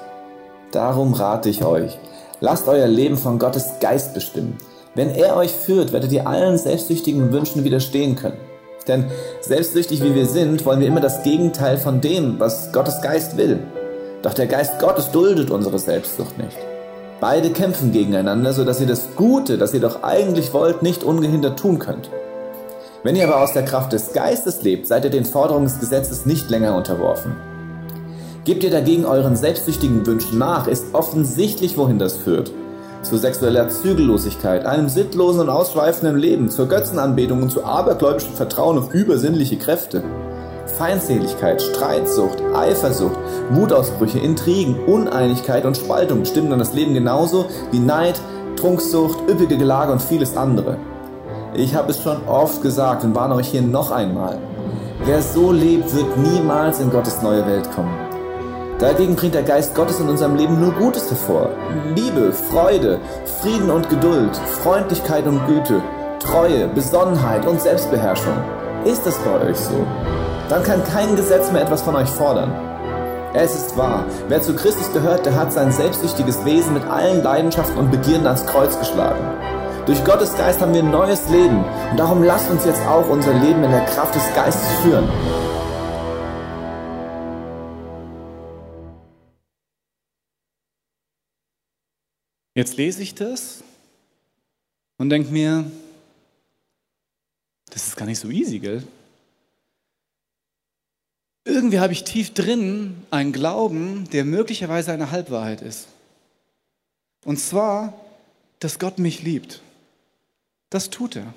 Darum 0.73 1.15
rate 1.15 1.49
ich 1.49 1.65
euch, 1.65 1.99
lasst 2.41 2.69
euer 2.69 2.87
Leben 2.87 3.17
von 3.17 3.39
Gottes 3.39 3.81
Geist 3.81 4.13
bestimmen. 4.13 4.59
Wenn 4.95 5.15
er 5.15 5.37
euch 5.37 5.53
führt, 5.53 5.93
werdet 5.93 6.13
ihr 6.13 6.27
allen 6.27 6.59
selbstsüchtigen 6.59 7.33
Wünschen 7.33 7.65
widerstehen 7.65 8.17
können. 8.17 8.37
Denn 8.87 9.07
selbstsüchtig 9.41 10.03
wie 10.03 10.15
wir 10.15 10.27
sind, 10.27 10.67
wollen 10.67 10.81
wir 10.81 10.89
immer 10.89 11.01
das 11.01 11.23
Gegenteil 11.23 11.79
von 11.79 12.01
dem, 12.01 12.39
was 12.39 12.73
Gottes 12.73 13.01
Geist 13.01 13.37
will. 13.37 13.61
Doch 14.23 14.35
der 14.35 14.47
Geist 14.47 14.79
Gottes 14.79 15.11
duldet 15.11 15.51
unsere 15.51 15.79
Selbstsucht 15.79 16.37
nicht. 16.39 16.70
Beide 17.21 17.51
kämpfen 17.51 17.93
gegeneinander, 17.93 18.55
sodass 18.55 18.81
ihr 18.81 18.87
das 18.87 19.15
Gute, 19.15 19.59
das 19.59 19.75
ihr 19.75 19.81
doch 19.81 20.03
eigentlich 20.03 20.55
wollt, 20.55 20.83
nicht 20.83 21.05
ungehindert 21.05 21.59
tun 21.59 21.79
könnt. 21.79 22.09
Wenn 23.03 23.15
ihr 23.15 23.29
aber 23.29 23.43
aus 23.43 23.53
der 23.53 23.65
Kraft 23.65 23.93
des 23.93 24.15
Geistes 24.15 24.63
lebt, 24.63 24.87
seid 24.87 25.05
ihr 25.05 25.11
den 25.11 25.27
Forderungen 25.27 25.67
des 25.67 25.81
Gesetzes 25.81 26.25
nicht 26.25 26.49
länger 26.49 26.75
unterworfen. 26.75 27.37
Gebt 28.47 28.65
ihr 28.65 28.71
dagegen 28.71 29.05
euren 29.05 29.37
selbstsüchtigen 29.37 30.07
Wünschen 30.07 30.39
nach, 30.39 30.67
ist 30.67 30.95
offensichtlich, 30.95 31.77
wohin 31.77 31.99
das 31.99 32.17
führt. 32.17 32.53
Zu 33.03 33.19
sexueller 33.19 33.69
Zügellosigkeit, 33.69 34.65
einem 34.65 34.89
sittlosen 34.89 35.43
und 35.43 35.51
ausschweifenden 35.51 36.17
Leben, 36.17 36.49
zur 36.49 36.69
Götzenanbetung 36.69 37.43
und 37.43 37.51
zu 37.51 37.65
abergläubischem 37.65 38.33
Vertrauen 38.33 38.79
auf 38.79 38.95
übersinnliche 38.95 39.59
Kräfte. 39.59 40.03
Feindseligkeit, 40.81 41.61
Streitsucht, 41.61 42.39
Eifersucht, 42.55 43.19
Wutausbrüche, 43.51 44.19
Intrigen, 44.19 44.83
Uneinigkeit 44.87 45.67
und 45.67 45.77
Spaltung 45.77 46.21
bestimmen 46.21 46.49
dann 46.49 46.59
das 46.59 46.73
Leben 46.73 46.95
genauso 46.95 47.45
wie 47.71 47.81
Neid, 47.81 48.19
Trunksucht, 48.57 49.29
üppige 49.29 49.59
Gelage 49.59 49.93
und 49.93 50.01
vieles 50.01 50.39
andere. 50.39 50.79
Ich 51.53 51.75
habe 51.75 51.91
es 51.91 52.03
schon 52.03 52.27
oft 52.27 52.63
gesagt 52.63 53.05
und 53.05 53.15
warne 53.15 53.35
euch 53.35 53.49
hier 53.49 53.61
noch 53.61 53.91
einmal. 53.91 54.39
Wer 55.05 55.21
so 55.21 55.53
lebt, 55.53 55.95
wird 55.95 56.17
niemals 56.17 56.81
in 56.81 56.91
Gottes 56.91 57.21
neue 57.21 57.47
Welt 57.47 57.71
kommen. 57.75 57.95
Dagegen 58.79 59.17
bringt 59.17 59.35
der 59.35 59.43
Geist 59.43 59.75
Gottes 59.75 60.01
in 60.01 60.09
unserem 60.09 60.37
Leben 60.37 60.59
nur 60.59 60.73
Gutes 60.73 61.11
hervor. 61.11 61.51
Liebe, 61.95 62.33
Freude, 62.33 63.01
Frieden 63.43 63.71
und 63.71 63.91
Geduld, 63.91 64.35
Freundlichkeit 64.63 65.27
und 65.27 65.47
Güte, 65.47 65.83
Treue, 66.21 66.69
Besonnenheit 66.69 67.47
und 67.47 67.61
Selbstbeherrschung. 67.61 68.39
Ist 68.87 69.07
es 69.07 69.19
bei 69.19 69.51
euch 69.51 69.59
so? 69.59 69.87
Dann 70.51 70.65
kann 70.65 70.83
kein 70.83 71.15
Gesetz 71.15 71.53
mehr 71.53 71.63
etwas 71.63 71.83
von 71.83 71.95
euch 71.95 72.09
fordern. 72.09 72.51
Es 73.33 73.55
ist 73.55 73.77
wahr, 73.77 74.05
wer 74.27 74.43
zu 74.43 74.57
Christus 74.57 74.93
gehört, 74.93 75.25
der 75.25 75.37
hat 75.37 75.53
sein 75.53 75.71
selbstsüchtiges 75.71 76.45
Wesen 76.45 76.75
mit 76.75 76.83
allen 76.83 77.23
Leidenschaften 77.23 77.79
und 77.79 77.93
Begierden 77.93 78.27
ans 78.27 78.45
Kreuz 78.47 78.77
geschlagen. 78.77 79.25
Durch 79.87 80.05
Gottes 80.05 80.37
Geist 80.37 80.61
haben 80.61 80.75
wir 80.75 80.83
ein 80.83 80.91
neues 80.91 81.29
Leben. 81.29 81.65
Und 81.93 81.97
darum 82.01 82.25
lasst 82.25 82.51
uns 82.51 82.65
jetzt 82.65 82.81
auch 82.81 83.09
unser 83.09 83.33
Leben 83.33 83.63
in 83.63 83.71
der 83.71 83.85
Kraft 83.87 84.13
des 84.17 84.25
Geistes 84.35 84.69
führen. 84.83 85.09
Jetzt 92.57 92.77
lese 92.77 93.05
ich 93.05 93.15
das 93.15 93.63
und 94.99 95.11
denke 95.11 95.31
mir, 95.31 95.71
das 97.71 97.87
ist 97.87 97.97
gar 97.97 98.07
nicht 98.07 98.19
so 98.19 98.29
easy, 98.31 98.59
gell? 98.59 98.83
Irgendwie 101.45 101.81
habe 101.81 101.93
ich 101.93 102.05
tief 102.05 102.35
drin 102.35 103.05
einen 103.11 103.33
Glauben, 103.33 104.09
der 104.11 104.25
möglicherweise 104.25 104.93
eine 104.93 105.11
Halbwahrheit 105.11 105.63
ist. 105.63 105.89
Und 107.25 107.39
zwar, 107.39 107.95
dass 108.59 108.79
Gott 108.79 108.99
mich 108.99 109.23
liebt. 109.23 109.63
Das 110.69 110.91
tut 110.91 111.17
er. 111.17 111.35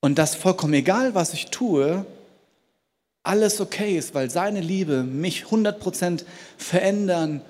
Und 0.00 0.18
dass 0.18 0.34
vollkommen 0.34 0.74
egal, 0.74 1.14
was 1.14 1.32
ich 1.34 1.46
tue, 1.46 2.06
alles 3.22 3.60
okay 3.60 3.96
ist, 3.96 4.14
weil 4.14 4.30
seine 4.30 4.60
Liebe 4.60 5.02
mich 5.02 5.44
100% 5.44 6.24
verändern 6.56 7.42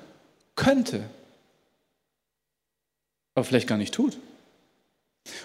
könnte. 0.56 1.04
Aber 3.34 3.44
vielleicht 3.44 3.68
gar 3.68 3.78
nicht 3.78 3.94
tut. 3.94 4.18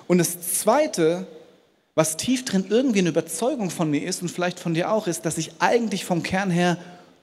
Und 0.08 0.18
das 0.18 0.60
Zweite, 0.60 1.28
was 1.96 2.18
tief 2.18 2.44
drin 2.46 2.66
irgendwie 2.70 3.00
eine 3.00 3.10
Überzeugung 3.10 3.70
von 3.70 3.90
mir 3.90 4.04
ist 4.04 4.22
und 4.22 4.30
vielleicht 4.30 4.60
von 4.60 4.74
dir 4.74 4.92
auch, 4.92 5.08
ist, 5.08 5.26
dass 5.26 5.38
ich 5.38 5.52
eigentlich 5.60 6.06
vom 6.06 6.24
Kern 6.24 6.50
her 6.50 6.78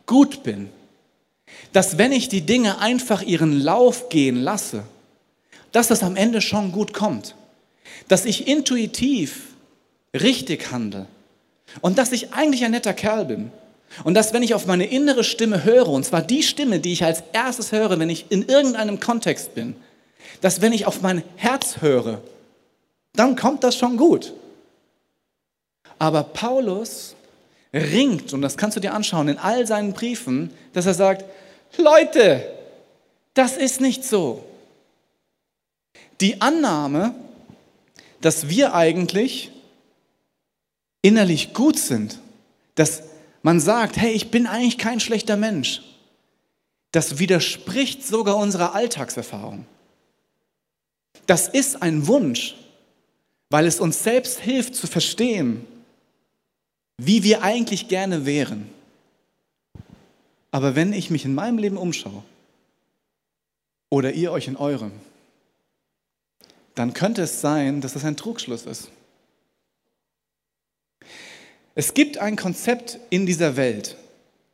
gut 0.07 0.43
bin. 0.43 0.69
Dass 1.73 1.99
wenn 1.99 2.13
ich 2.13 2.29
die 2.29 2.43
Dinge 2.43 2.79
einfach 2.79 3.23
ihren 3.23 3.61
Lauf 3.61 4.09
gehen 4.09 4.37
lasse, 4.37 4.85
dass 5.73 5.89
das 5.89 6.03
am 6.03 6.17
Ende 6.17 6.41
schon 6.41 6.73
gut 6.73 6.93
kommt. 6.93 7.35
Dass 8.09 8.25
ich 8.25 8.47
intuitiv 8.47 9.49
richtig 10.15 10.71
handle. 10.71 11.07
Und 11.81 11.99
dass 11.99 12.13
ich 12.13 12.33
eigentlich 12.33 12.65
ein 12.65 12.73
netter 12.73 12.95
Kerl 12.95 13.25
bin. 13.25 13.53
Und 14.05 14.15
dass, 14.15 14.33
wenn 14.33 14.45
ich 14.45 14.55
auf 14.55 14.67
meine 14.67 14.87
innere 14.87 15.25
Stimme 15.25 15.65
höre, 15.65 15.89
und 15.89 16.05
zwar 16.05 16.23
die 16.23 16.45
Stimme, 16.45 16.79
die 16.79 16.93
ich 16.93 17.05
als 17.05 17.25
erstes 17.33 17.73
höre, 17.73 17.99
wenn 17.99 18.09
ich 18.09 18.27
in 18.29 18.47
irgendeinem 18.47 19.01
Kontext 19.01 19.55
bin, 19.55 19.75
dass 20.41 20.61
wenn 20.61 20.73
ich 20.73 20.87
auf 20.87 21.03
mein 21.03 21.25
Herz 21.37 21.79
höre, 21.81 22.21
dann 23.15 23.35
kommt 23.35 23.65
das 23.65 23.77
schon 23.77 23.97
gut. 23.97 24.33
Aber 26.01 26.25
Paulus 26.25 27.15
ringt, 27.75 28.33
und 28.33 28.41
das 28.41 28.57
kannst 28.57 28.75
du 28.77 28.81
dir 28.81 28.95
anschauen 28.95 29.29
in 29.29 29.39
all 29.39 29.67
seinen 29.67 29.93
Briefen, 29.93 30.51
dass 30.73 30.87
er 30.87 30.95
sagt, 30.95 31.27
Leute, 31.77 32.51
das 33.35 33.59
ist 33.59 33.83
nicht 33.83 34.03
so. 34.03 34.43
Die 36.21 36.41
Annahme, 36.41 37.15
dass 38.23 38.49
wir 38.49 38.75
eigentlich 38.75 39.53
innerlich 41.03 41.53
gut 41.53 41.79
sind, 41.79 42.19
dass 42.77 43.03
man 43.43 43.61
sagt, 43.61 43.99
hey, 43.99 44.13
ich 44.13 44.31
bin 44.31 44.47
eigentlich 44.47 44.79
kein 44.79 45.01
schlechter 45.01 45.37
Mensch, 45.37 45.83
das 46.93 47.19
widerspricht 47.19 48.07
sogar 48.07 48.39
unserer 48.39 48.75
Alltagserfahrung. 48.75 49.67
Das 51.27 51.47
ist 51.47 51.83
ein 51.83 52.07
Wunsch, 52.07 52.57
weil 53.51 53.67
es 53.67 53.81
uns 53.81 54.03
selbst 54.03 54.41
hilft 54.41 54.75
zu 54.75 54.87
verstehen, 54.87 55.67
wie 57.03 57.23
wir 57.23 57.43
eigentlich 57.43 57.89
gerne 57.89 58.27
wären. 58.27 58.69
Aber 60.51 60.77
wenn 60.77 60.93
ich 60.93 61.11
mich 61.11 61.25
in 61.25 61.35
meinem 61.35 61.57
Leben 61.57 61.79
umschaue 61.79 62.23
oder 63.89 64.13
ihr 64.13 64.33
euch 64.33 64.49
in 64.49 64.57
eurem, 64.57 64.93
dann 66.75 66.93
könnte 66.93 67.23
es 67.23 67.41
sein, 67.41 67.81
dass 67.81 67.95
das 67.95 68.05
ein 68.05 68.19
Trugschluss 68.19 68.67
ist. 68.67 68.91
Es 71.75 71.95
gibt 71.95 72.19
ein 72.19 72.37
Konzept 72.37 72.99
in 73.09 73.25
dieser 73.25 73.57
Welt, 73.57 73.97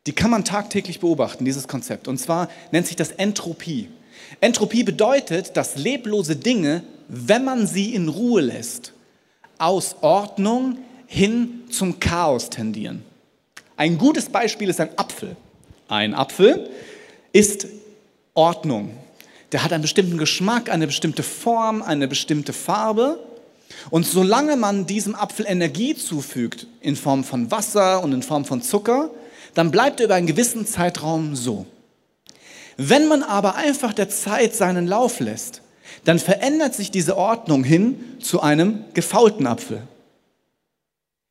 die 0.06 0.12
kann 0.12 0.30
man 0.30 0.44
tagtäglich 0.44 1.00
beobachten, 1.00 1.44
dieses 1.44 1.66
Konzept. 1.66 2.06
Und 2.06 2.18
zwar 2.18 2.48
nennt 2.70 2.86
sich 2.86 2.94
das 2.94 3.10
Entropie. 3.10 3.88
Entropie 4.40 4.84
bedeutet, 4.84 5.56
dass 5.56 5.76
leblose 5.76 6.36
Dinge, 6.36 6.84
wenn 7.08 7.44
man 7.44 7.66
sie 7.66 7.92
in 7.92 8.08
Ruhe 8.08 8.40
lässt, 8.40 8.92
aus 9.58 9.96
Ordnung 10.02 10.78
hin 11.06 11.64
zum 11.76 12.00
Chaos 12.00 12.50
tendieren. 12.50 13.04
Ein 13.76 13.98
gutes 13.98 14.28
Beispiel 14.28 14.68
ist 14.68 14.80
ein 14.80 14.90
Apfel. 14.96 15.36
Ein 15.88 16.14
Apfel 16.14 16.70
ist 17.32 17.66
Ordnung 18.34 18.90
der 19.52 19.62
hat 19.62 19.72
einen 19.72 19.82
bestimmten 19.82 20.18
Geschmack, 20.18 20.70
eine 20.70 20.86
bestimmte 20.86 21.22
Form, 21.22 21.82
eine 21.82 22.08
bestimmte 22.08 22.52
Farbe. 22.52 23.18
Und 23.90 24.06
solange 24.06 24.56
man 24.56 24.86
diesem 24.86 25.14
Apfel 25.14 25.46
Energie 25.48 25.94
zufügt, 25.94 26.66
in 26.80 26.96
Form 26.96 27.24
von 27.24 27.50
Wasser 27.50 28.02
und 28.02 28.12
in 28.12 28.22
Form 28.22 28.44
von 28.44 28.62
Zucker, 28.62 29.10
dann 29.54 29.70
bleibt 29.70 30.00
er 30.00 30.06
über 30.06 30.14
einen 30.14 30.26
gewissen 30.26 30.66
Zeitraum 30.66 31.36
so. 31.36 31.66
Wenn 32.76 33.08
man 33.08 33.22
aber 33.22 33.54
einfach 33.54 33.92
der 33.92 34.08
Zeit 34.08 34.54
seinen 34.54 34.86
Lauf 34.86 35.20
lässt, 35.20 35.62
dann 36.04 36.18
verändert 36.18 36.74
sich 36.74 36.90
diese 36.90 37.16
Ordnung 37.16 37.64
hin 37.64 37.98
zu 38.20 38.42
einem 38.42 38.84
gefaulten 38.92 39.46
Apfel. 39.46 39.82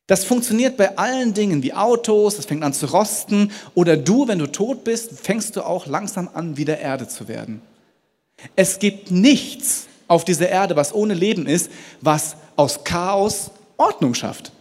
Das 0.06 0.24
funktioniert 0.24 0.76
bei 0.76 0.96
allen 0.96 1.34
Dingen 1.34 1.62
wie 1.62 1.72
Autos, 1.72 2.38
es 2.38 2.46
fängt 2.46 2.62
an 2.62 2.72
zu 2.72 2.86
rosten 2.86 3.50
oder 3.74 3.96
du, 3.96 4.28
wenn 4.28 4.38
du 4.38 4.46
tot 4.46 4.84
bist, 4.84 5.20
fängst 5.20 5.56
du 5.56 5.62
auch 5.62 5.86
langsam 5.86 6.28
an, 6.32 6.56
wieder 6.56 6.78
Erde 6.78 7.08
zu 7.08 7.26
werden. 7.26 7.60
Es 8.54 8.78
gibt 8.78 9.10
nichts 9.10 9.86
auf 10.06 10.24
dieser 10.24 10.48
Erde, 10.48 10.76
was 10.76 10.94
ohne 10.94 11.14
Leben 11.14 11.46
ist, 11.46 11.70
was 12.00 12.36
aus 12.54 12.84
Chaos 12.84 13.50
Ordnung 13.76 14.14
schafft. 14.14 14.52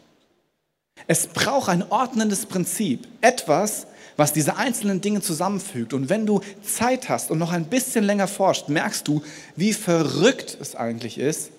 Es 1.08 1.28
braucht 1.28 1.70
ein 1.70 1.84
ordnendes 1.92 2.48
Prinzip, 2.48 3.08
etwas, 3.22 3.86
was 4.18 4.34
diese 4.34 4.58
einzelnen 4.58 5.02
Dinge 5.02 5.22
zusammenfügt. 5.22 5.94
Und 5.94 6.10
wenn 6.10 6.25
du 6.25 6.42
Zeit 6.64 7.10
hast 7.10 7.30
und 7.30 7.38
noch 7.38 7.52
ein 7.52 7.66
bisschen 7.66 8.04
länger 8.04 8.28
forscht, 8.28 8.70
merkst 8.70 9.08
du, 9.08 9.22
wie 9.56 9.74
verrückt 9.74 10.58
es 10.60 10.75
eigentlich 10.75 11.20
ist, 11.20 11.52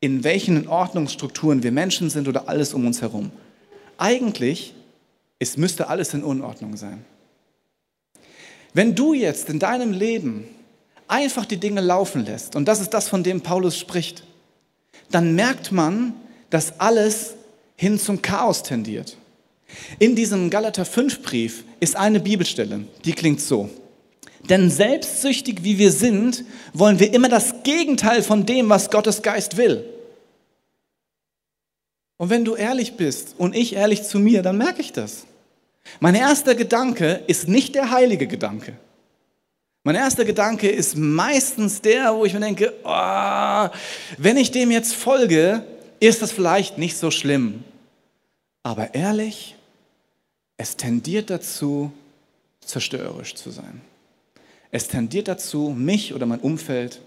in 0.00 0.24
welchen 0.24 0.68
Ordnungsstrukturen 0.68 1.62
wir 1.62 1.72
Menschen 1.72 2.10
sind 2.10 2.28
oder 2.28 2.48
alles 2.48 2.74
um 2.74 2.86
uns 2.86 3.02
herum. 3.02 3.30
Eigentlich 3.98 4.74
es 5.38 5.56
müsste 5.56 5.88
alles 5.88 6.14
in 6.14 6.24
Unordnung 6.24 6.76
sein. 6.76 7.04
Wenn 8.72 8.94
du 8.94 9.14
jetzt 9.14 9.48
in 9.48 9.58
deinem 9.58 9.92
Leben 9.92 10.46
einfach 11.08 11.44
die 11.44 11.58
Dinge 11.58 11.80
laufen 11.80 12.24
lässt, 12.24 12.56
und 12.56 12.66
das 12.66 12.80
ist 12.80 12.90
das, 12.90 13.08
von 13.08 13.22
dem 13.22 13.40
Paulus 13.40 13.78
spricht, 13.78 14.24
dann 15.10 15.34
merkt 15.34 15.72
man, 15.72 16.14
dass 16.50 16.80
alles 16.80 17.34
hin 17.76 17.98
zum 17.98 18.22
Chaos 18.22 18.62
tendiert. 18.62 19.16
In 19.98 20.16
diesem 20.16 20.48
Galater 20.50 20.84
5 20.84 21.22
Brief 21.22 21.64
ist 21.80 21.96
eine 21.96 22.20
Bibelstelle, 22.20 22.86
die 23.04 23.12
klingt 23.12 23.40
so. 23.40 23.68
Denn 24.44 24.70
selbstsüchtig 24.70 25.64
wie 25.64 25.78
wir 25.78 25.90
sind, 25.90 26.44
wollen 26.72 27.00
wir 27.00 27.12
immer 27.12 27.28
das 27.28 27.62
Gegenteil 27.64 28.22
von 28.22 28.46
dem, 28.46 28.68
was 28.68 28.90
Gottes 28.90 29.22
Geist 29.22 29.56
will. 29.56 29.84
Und 32.18 32.30
wenn 32.30 32.44
du 32.44 32.54
ehrlich 32.54 32.96
bist 32.96 33.34
und 33.38 33.54
ich 33.54 33.74
ehrlich 33.74 34.04
zu 34.04 34.18
mir, 34.18 34.42
dann 34.42 34.56
merke 34.56 34.80
ich 34.80 34.92
das. 34.92 35.26
Mein 36.00 36.14
erster 36.14 36.54
Gedanke 36.54 37.22
ist 37.26 37.48
nicht 37.48 37.74
der 37.74 37.90
heilige 37.90 38.26
Gedanke. 38.26 38.74
Mein 39.84 39.94
erster 39.94 40.24
Gedanke 40.24 40.68
ist 40.68 40.96
meistens 40.96 41.80
der, 41.80 42.14
wo 42.14 42.24
ich 42.24 42.34
mir 42.34 42.40
denke, 42.40 42.72
oh, 42.82 43.68
wenn 44.18 44.36
ich 44.36 44.50
dem 44.50 44.70
jetzt 44.70 44.94
folge, 44.94 45.62
ist 46.00 46.22
das 46.22 46.32
vielleicht 46.32 46.76
nicht 46.78 46.96
so 46.96 47.10
schlimm. 47.10 47.62
Aber 48.64 48.94
ehrlich, 48.94 49.54
es 50.56 50.76
tendiert 50.76 51.30
dazu, 51.30 51.92
zerstörerisch 52.64 53.36
zu 53.36 53.50
sein. 53.50 53.80
Es 54.76 54.88
tendiert 54.88 55.26
dazu, 55.26 55.70
mich 55.70 56.12
oder 56.12 56.26
mein 56.26 56.40
Umfeld 56.40 57.00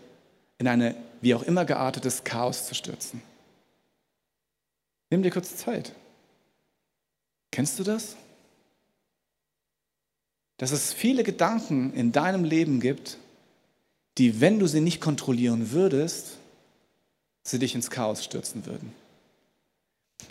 in 0.58 0.68
eine 0.68 0.96
wie 1.22 1.36
auch 1.36 1.44
immer 1.44 1.66
geartetes 1.66 2.24
Chaos 2.24 2.66
zu 2.66 2.74
stürzen. 2.74 3.22
Nimm 5.12 5.22
dir 5.22 5.30
kurz 5.30 5.56
Zeit. 5.56 5.94
Kennst 7.52 7.78
du 7.78 7.84
das? 7.84 8.16
Dass 10.58 10.72
es 10.72 10.94
viele 10.94 11.22
Gedanken 11.24 11.94
in 11.94 12.12
deinem 12.12 12.44
Leben 12.44 12.80
gibt, 12.80 13.20
die, 14.18 14.42
wenn 14.42 14.58
du 14.58 14.66
sie 14.66 14.82
nicht 14.82 15.00
kontrollieren 15.00 15.70
würdest, 15.70 16.38
sie 17.44 17.60
dich 17.60 17.76
ins 17.76 17.92
Chaos 17.92 18.24
stürzen 18.24 18.66
würden 18.66 18.92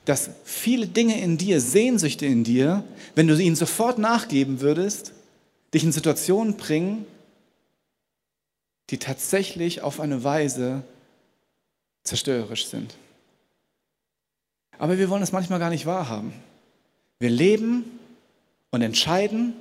dass 0.04 0.30
viele 0.44 0.86
Dinge 0.86 1.20
in 1.20 1.36
dir, 1.36 1.60
Sehnsüchte 1.60 2.24
in 2.24 2.42
dir, 2.42 2.82
wenn 3.14 3.26
du 3.26 3.36
ihnen 3.36 3.56
sofort 3.56 3.98
nachgeben 3.98 4.62
würdest, 4.62 5.12
dich 5.74 5.84
in 5.84 5.92
Situationen 5.92 6.56
bringen, 6.56 7.04
die 8.90 8.98
tatsächlich 8.98 9.82
auf 9.82 10.00
eine 10.00 10.24
Weise 10.24 10.82
zerstörerisch 12.04 12.66
sind. 12.66 12.94
Aber 14.78 14.98
wir 14.98 15.10
wollen 15.10 15.22
es 15.22 15.32
manchmal 15.32 15.58
gar 15.58 15.70
nicht 15.70 15.86
wahrhaben. 15.86 16.32
Wir 17.18 17.30
leben 17.30 17.84
und 18.70 18.82
entscheiden 18.82 19.54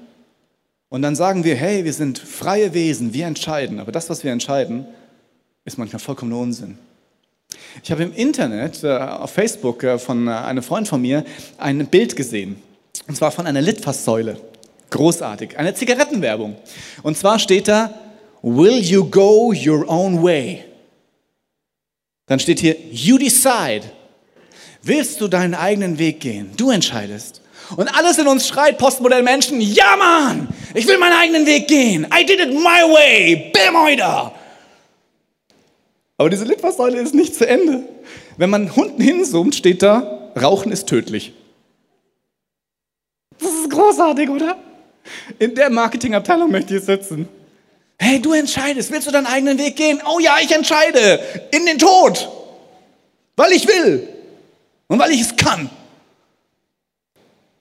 und 0.90 1.02
dann 1.02 1.16
sagen 1.16 1.44
wir, 1.44 1.56
hey, 1.56 1.84
wir 1.84 1.94
sind 1.94 2.20
freie 2.20 2.74
Wesen, 2.74 3.14
wir 3.14 3.26
entscheiden. 3.26 3.80
Aber 3.80 3.92
das, 3.92 4.10
was 4.10 4.24
wir 4.24 4.32
entscheiden, 4.32 4.86
ist 5.66 5.78
manchmal 5.78 6.00
vollkommener 6.00 6.40
Unsinn. 6.40 6.78
Ich 7.84 7.92
habe 7.92 8.04
im 8.04 8.14
Internet, 8.14 8.84
äh, 8.84 8.98
auf 8.98 9.32
Facebook, 9.32 9.84
äh, 9.84 10.00
von 10.00 10.28
äh, 10.28 10.32
einem 10.32 10.64
Freund 10.64 10.88
von 10.88 11.02
mir 11.02 11.26
ein 11.58 11.88
Bild 11.88 12.16
gesehen. 12.16 12.62
Und 13.08 13.16
zwar 13.16 13.32
von 13.32 13.48
einer 13.48 13.62
Litfaßsäule. 13.62 14.40
Großartig. 14.90 15.58
Eine 15.58 15.74
Zigarettenwerbung. 15.74 16.56
Und 17.04 17.18
zwar 17.18 17.40
steht 17.40 17.68
da, 17.68 17.94
Will 18.48 18.80
you 18.82 19.04
go 19.04 19.52
your 19.52 19.84
own 19.90 20.24
way? 20.24 20.64
Dann 22.28 22.40
steht 22.40 22.60
hier, 22.60 22.78
You 22.92 23.18
decide. 23.18 23.84
Willst 24.82 25.20
du 25.20 25.28
deinen 25.28 25.54
eigenen 25.54 26.00
Weg 26.00 26.22
gehen? 26.22 26.52
Du 26.56 26.72
entscheidest. 26.72 27.42
Und 27.76 27.90
alles 27.90 28.18
in 28.18 28.28
uns 28.28 28.48
schreit 28.48 28.78
postmodern 28.78 29.26
Menschen, 29.26 29.60
ja 29.60 29.98
Mann, 29.98 30.48
ich 30.74 30.88
will 30.88 30.98
meinen 30.98 31.18
eigenen 31.18 31.46
Weg 31.46 31.68
gehen. 31.68 32.08
I 32.18 32.26
did 32.26 32.40
it 32.40 32.54
my 32.54 32.84
way. 32.94 33.52
Bam, 33.54 33.84
heute. 33.84 34.32
Aber 36.18 36.30
diese 36.30 36.46
Litfaßsäule 36.46 37.02
ist 37.02 37.14
nicht 37.14 37.36
zu 37.36 37.46
Ende. 37.46 37.84
Wenn 38.38 38.50
man 38.50 38.72
unten 38.72 39.02
hinzoomt, 39.02 39.56
steht 39.56 39.84
da, 39.84 40.32
Rauchen 40.42 40.72
ist 40.72 40.88
tödlich. 40.88 41.34
Das 43.40 43.52
ist 43.52 43.70
großartig, 43.70 44.30
oder? 44.30 44.58
In 45.38 45.54
der 45.54 45.70
Marketingabteilung 45.70 46.50
möchte 46.50 46.78
ich 46.78 46.84
sitzen. 46.84 47.28
Hey, 48.00 48.22
du 48.22 48.34
entscheidest, 48.34 48.92
willst 48.92 49.08
du 49.08 49.12
deinen 49.12 49.26
eigenen 49.26 49.58
Weg 49.58 49.76
gehen? 49.76 50.02
Oh 50.06 50.20
ja, 50.20 50.38
ich 50.40 50.52
entscheide. 50.52 51.20
In 51.52 51.66
den 51.66 51.80
Tod. 51.80 52.30
Weil 53.36 53.52
ich 53.52 53.68
will. 53.68 54.08
Und 54.88 55.00
weil 55.00 55.12
ich 55.12 55.22
es 55.22 55.36
kann. 55.36 55.70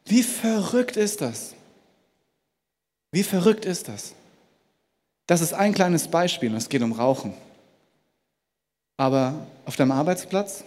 Wie 0.05 0.23
verrückt 0.23 0.97
ist 0.97 1.21
das? 1.21 1.55
Wie 3.11 3.23
verrückt 3.23 3.65
ist 3.65 3.89
das? 3.89 4.13
Das 5.27 5.41
ist 5.41 5.53
ein 5.53 5.75
kleines 5.75 6.09
Beispiel 6.09 6.51
und 6.51 6.57
es 6.57 6.69
geht 6.69 6.83
um 6.83 6.93
Rauchen. 6.93 7.35
Aber 8.97 9.47
auf 9.65 9.77
deinem 9.77 9.93
Arbeitsplatz, 9.93 10.65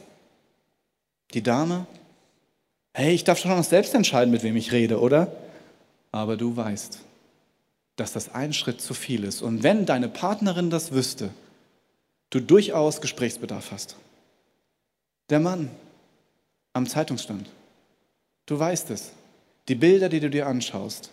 die 1.33 1.41
Dame, 1.41 1.85
hey, 2.93 3.13
ich 3.13 3.23
darf 3.23 3.39
schon 3.39 3.51
noch 3.51 3.63
selbst 3.63 3.93
entscheiden, 3.93 4.31
mit 4.31 4.43
wem 4.43 4.57
ich 4.57 4.71
rede, 4.71 4.99
oder? 4.99 5.31
Aber 6.11 6.35
du 6.35 6.55
weißt, 6.55 6.99
dass 7.99 8.13
das 8.13 8.33
ein 8.33 8.53
Schritt 8.53 8.81
zu 8.81 8.93
viel 8.93 9.23
ist. 9.23 9.41
Und 9.41 9.63
wenn 9.63 9.85
deine 9.85 10.07
Partnerin 10.07 10.69
das 10.69 10.91
wüsste, 10.91 11.31
du 12.29 12.39
durchaus 12.39 13.01
Gesprächsbedarf 13.01 13.71
hast. 13.71 13.95
Der 15.29 15.39
Mann 15.39 15.69
am 16.73 16.87
Zeitungsstand, 16.87 17.49
du 18.45 18.57
weißt 18.57 18.89
es. 18.91 19.11
Die 19.67 19.75
Bilder, 19.75 20.09
die 20.09 20.19
du 20.19 20.29
dir 20.29 20.47
anschaust, 20.47 21.11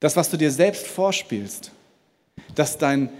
das, 0.00 0.16
was 0.16 0.30
du 0.30 0.36
dir 0.36 0.50
selbst 0.50 0.86
vorspielst, 0.86 1.70
dass 2.54 2.78
dein, 2.78 3.10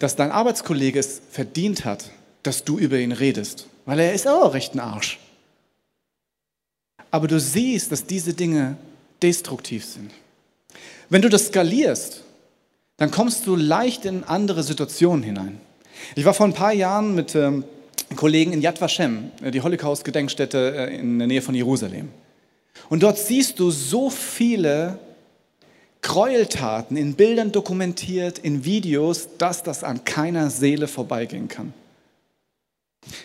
dass 0.00 0.16
dein 0.16 0.32
Arbeitskollege 0.32 0.98
es 0.98 1.20
verdient 1.30 1.84
hat, 1.84 2.10
dass 2.42 2.64
du 2.64 2.78
über 2.78 2.98
ihn 2.98 3.12
redest, 3.12 3.68
weil 3.84 4.00
er 4.00 4.14
ist 4.14 4.26
auch 4.26 4.52
recht 4.54 4.74
ein 4.74 4.80
Arsch. 4.80 5.20
Aber 7.10 7.28
du 7.28 7.38
siehst, 7.38 7.92
dass 7.92 8.06
diese 8.06 8.34
Dinge 8.34 8.76
destruktiv 9.22 9.84
sind. 9.84 10.10
Wenn 11.08 11.22
du 11.22 11.28
das 11.28 11.46
skalierst, 11.46 12.22
dann 12.96 13.10
kommst 13.10 13.46
du 13.46 13.56
leicht 13.56 14.04
in 14.04 14.24
andere 14.24 14.62
Situationen 14.62 15.22
hinein. 15.22 15.60
Ich 16.14 16.24
war 16.24 16.34
vor 16.34 16.46
ein 16.46 16.52
paar 16.52 16.72
Jahren 16.72 17.14
mit 17.14 17.34
ähm, 17.34 17.64
Kollegen 18.16 18.52
in 18.52 18.60
Yad 18.60 18.80
Vashem, 18.80 19.30
äh, 19.42 19.50
die 19.50 19.60
Holocaust-Gedenkstätte 19.60 20.88
äh, 20.90 20.96
in 20.96 21.18
der 21.18 21.28
Nähe 21.28 21.42
von 21.42 21.54
Jerusalem. 21.54 22.10
Und 22.88 23.02
dort 23.02 23.18
siehst 23.18 23.58
du 23.58 23.70
so 23.70 24.10
viele 24.10 24.98
Gräueltaten 26.02 26.96
in 26.96 27.14
Bildern 27.14 27.50
dokumentiert, 27.50 28.38
in 28.38 28.64
Videos, 28.64 29.28
dass 29.38 29.62
das 29.62 29.82
an 29.82 30.04
keiner 30.04 30.50
Seele 30.50 30.86
vorbeigehen 30.86 31.48
kann. 31.48 31.72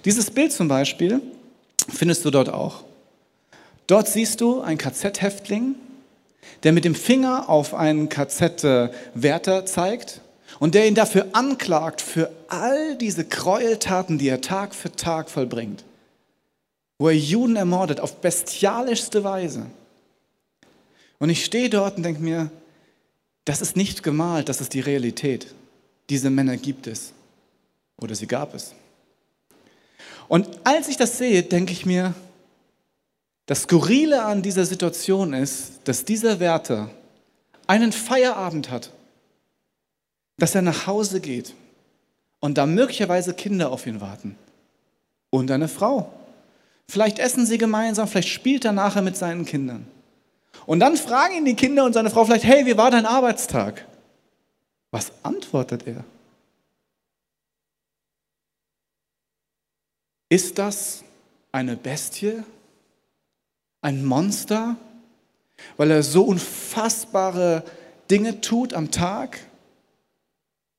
Dieses 0.05 0.31
Bild 0.31 0.51
zum 0.51 0.67
Beispiel 0.67 1.21
findest 1.89 2.23
du 2.23 2.31
dort 2.31 2.49
auch. 2.49 2.83
Dort 3.87 4.07
siehst 4.07 4.39
du 4.41 4.61
einen 4.61 4.77
KZ-Häftling, 4.77 5.75
der 6.63 6.73
mit 6.73 6.85
dem 6.85 6.95
Finger 6.95 7.49
auf 7.49 7.73
einen 7.73 8.09
KZ-Wärter 8.09 9.65
zeigt 9.65 10.21
und 10.59 10.75
der 10.75 10.87
ihn 10.87 10.95
dafür 10.95 11.27
anklagt 11.33 12.01
für 12.01 12.31
all 12.47 12.97
diese 12.97 13.25
Gräueltaten, 13.25 14.17
die 14.17 14.27
er 14.27 14.41
Tag 14.41 14.75
für 14.75 14.91
Tag 14.91 15.29
vollbringt, 15.29 15.83
wo 16.97 17.07
er 17.07 17.15
Juden 17.15 17.55
ermordet 17.55 17.99
auf 17.99 18.17
bestialischste 18.17 19.23
Weise. 19.23 19.65
Und 21.19 21.29
ich 21.29 21.45
stehe 21.45 21.69
dort 21.69 21.97
und 21.97 22.03
denke 22.03 22.21
mir, 22.21 22.49
das 23.45 23.61
ist 23.61 23.75
nicht 23.75 24.03
gemalt, 24.03 24.49
das 24.49 24.61
ist 24.61 24.73
die 24.73 24.79
Realität. 24.79 25.47
Diese 26.09 26.29
Männer 26.29 26.57
gibt 26.57 26.87
es 26.87 27.13
oder 27.97 28.15
sie 28.15 28.27
gab 28.27 28.53
es. 28.53 28.73
Und 30.27 30.47
als 30.63 30.87
ich 30.87 30.97
das 30.97 31.17
sehe, 31.17 31.43
denke 31.43 31.73
ich 31.73 31.85
mir, 31.85 32.13
das 33.49 33.63
Skurrile 33.63 34.25
an 34.25 34.43
dieser 34.43 34.63
Situation 34.63 35.33
ist, 35.33 35.79
dass 35.85 36.05
dieser 36.05 36.39
Wärter 36.39 36.91
einen 37.65 37.91
Feierabend 37.91 38.69
hat. 38.69 38.91
dass 40.37 40.55
er 40.55 40.61
nach 40.61 40.85
Hause 40.87 41.19
geht 41.19 41.53
und 42.39 42.57
da 42.57 42.65
möglicherweise 42.65 43.33
Kinder 43.33 43.71
auf 43.71 43.85
ihn 43.87 43.99
warten 43.99 44.37
und 45.31 45.51
eine 45.51 45.67
Frau. 45.67 46.13
Vielleicht 46.87 47.19
essen 47.19 47.45
sie 47.45 47.57
gemeinsam, 47.57 48.07
vielleicht 48.07 48.29
spielt 48.29 48.63
er 48.63 48.71
nachher 48.71 49.01
mit 49.01 49.17
seinen 49.17 49.45
Kindern. 49.45 49.85
Und 50.65 50.79
dann 50.79 50.95
fragen 50.95 51.35
ihn 51.35 51.45
die 51.45 51.55
Kinder 51.55 51.83
und 51.83 51.91
seine 51.91 52.09
Frau 52.09 52.23
vielleicht, 52.23 52.45
hey, 52.45 52.65
wie 52.67 52.77
war 52.77 52.89
dein 52.89 53.05
Arbeitstag? 53.05 53.85
Was 54.91 55.11
antwortet 55.23 55.85
er? 55.85 56.05
Ist 60.29 60.57
das 60.57 61.03
eine 61.51 61.75
Bestie? 61.75 62.43
Ein 63.81 64.05
Monster? 64.05 64.75
Weil 65.77 65.91
er 65.91 66.03
so 66.03 66.23
unfassbare 66.23 67.63
Dinge 68.09 68.41
tut 68.41 68.73
am 68.73 68.91
Tag 68.91 69.39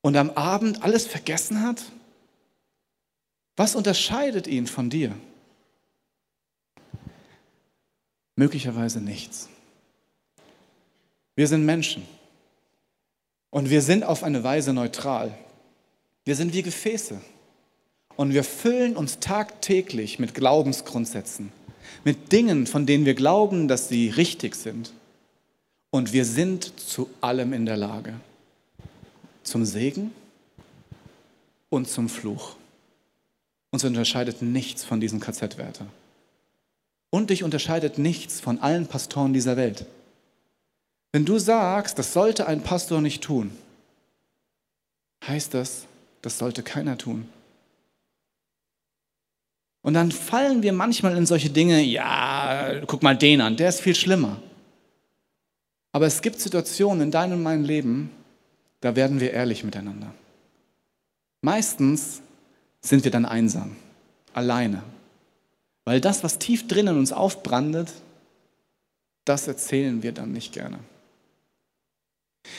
und 0.02 0.16
am 0.16 0.30
Abend 0.30 0.82
alles 0.82 1.06
vergessen 1.06 1.62
hat? 1.62 1.84
Was 3.56 3.74
unterscheidet 3.74 4.46
ihn 4.46 4.66
von 4.66 4.88
dir? 4.88 5.14
Möglicherweise 8.36 9.00
nichts. 9.00 9.50
Wir 11.36 11.46
sind 11.46 11.64
Menschen 11.66 12.06
und 13.50 13.70
wir 13.70 13.82
sind 13.82 14.04
auf 14.04 14.22
eine 14.22 14.42
Weise 14.44 14.72
neutral. 14.72 15.36
Wir 16.24 16.36
sind 16.36 16.54
wie 16.54 16.62
Gefäße 16.62 17.20
und 18.16 18.32
wir 18.32 18.44
füllen 18.44 18.96
uns 18.96 19.20
tagtäglich 19.20 20.18
mit 20.18 20.34
Glaubensgrundsätzen, 20.34 21.52
mit 22.04 22.32
Dingen, 22.32 22.66
von 22.66 22.86
denen 22.86 23.04
wir 23.04 23.14
glauben, 23.14 23.68
dass 23.68 23.88
sie 23.88 24.08
richtig 24.08 24.54
sind. 24.54 24.92
Und 25.90 26.12
wir 26.12 26.24
sind 26.24 26.78
zu 26.78 27.10
allem 27.20 27.52
in 27.52 27.66
der 27.66 27.76
Lage. 27.76 28.14
Zum 29.42 29.64
Segen 29.64 30.12
und 31.68 31.88
zum 31.88 32.08
Fluch. 32.08 32.56
Uns 33.70 33.84
unterscheidet 33.84 34.42
nichts 34.42 34.84
von 34.84 35.00
diesem 35.00 35.20
KZ-Wärter. 35.20 35.86
Und 37.10 37.30
dich 37.30 37.42
unterscheidet 37.42 37.98
nichts 37.98 38.40
von 38.40 38.60
allen 38.60 38.86
Pastoren 38.86 39.32
dieser 39.32 39.56
Welt. 39.56 39.86
Wenn 41.12 41.24
du 41.24 41.38
sagst, 41.38 41.98
das 41.98 42.12
sollte 42.12 42.46
ein 42.46 42.62
Pastor 42.62 43.00
nicht 43.00 43.22
tun, 43.22 43.50
heißt 45.26 45.54
das, 45.54 45.86
das 46.22 46.38
sollte 46.38 46.62
keiner 46.62 46.96
tun. 46.98 47.28
Und 49.82 49.94
dann 49.94 50.12
fallen 50.12 50.62
wir 50.62 50.72
manchmal 50.72 51.16
in 51.16 51.26
solche 51.26 51.50
Dinge, 51.50 51.80
ja, 51.82 52.80
guck 52.86 53.02
mal 53.02 53.16
den 53.16 53.40
an, 53.40 53.56
der 53.56 53.70
ist 53.70 53.80
viel 53.80 53.94
schlimmer. 53.94 54.40
Aber 55.92 56.06
es 56.06 56.22
gibt 56.22 56.38
Situationen 56.38 57.02
in 57.02 57.10
deinem 57.10 57.34
und 57.34 57.42
meinem 57.42 57.64
Leben, 57.64 58.10
da 58.80 58.94
werden 58.94 59.20
wir 59.20 59.32
ehrlich 59.32 59.64
miteinander. 59.64 60.12
Meistens 61.40 62.20
sind 62.80 63.04
wir 63.04 63.10
dann 63.10 63.24
einsam, 63.24 63.76
alleine. 64.34 64.82
Weil 65.84 66.00
das, 66.00 66.22
was 66.22 66.38
tief 66.38 66.68
drinnen 66.68 66.98
uns 66.98 67.12
aufbrandet, 67.12 67.90
das 69.24 69.48
erzählen 69.48 70.02
wir 70.02 70.12
dann 70.12 70.32
nicht 70.32 70.52
gerne. 70.52 70.78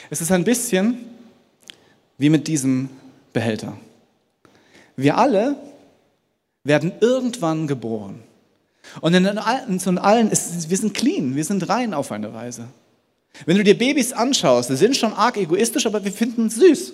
Es 0.09 0.21
ist 0.21 0.31
ein 0.31 0.43
bisschen 0.43 0.97
wie 2.17 2.29
mit 2.29 2.47
diesem 2.47 2.89
Behälter. 3.33 3.77
Wir 4.95 5.17
alle 5.17 5.55
werden 6.63 6.93
irgendwann 6.99 7.67
geboren. 7.67 8.23
Und 8.99 9.13
in 9.13 9.27
uns 9.27 9.87
und 9.87 9.97
allen, 9.97 10.29
ist, 10.29 10.69
wir 10.69 10.77
sind 10.77 10.93
clean, 10.93 11.35
wir 11.35 11.45
sind 11.45 11.67
rein 11.69 11.93
auf 11.93 12.11
eine 12.11 12.33
Weise. 12.33 12.67
Wenn 13.45 13.57
du 13.57 13.63
dir 13.63 13.77
Babys 13.77 14.11
anschaust, 14.11 14.69
sie 14.69 14.75
sind 14.75 14.97
schon 14.97 15.13
arg 15.13 15.37
egoistisch, 15.37 15.85
aber 15.85 16.03
wir 16.03 16.11
finden 16.11 16.47
es 16.47 16.55
süß. 16.55 16.93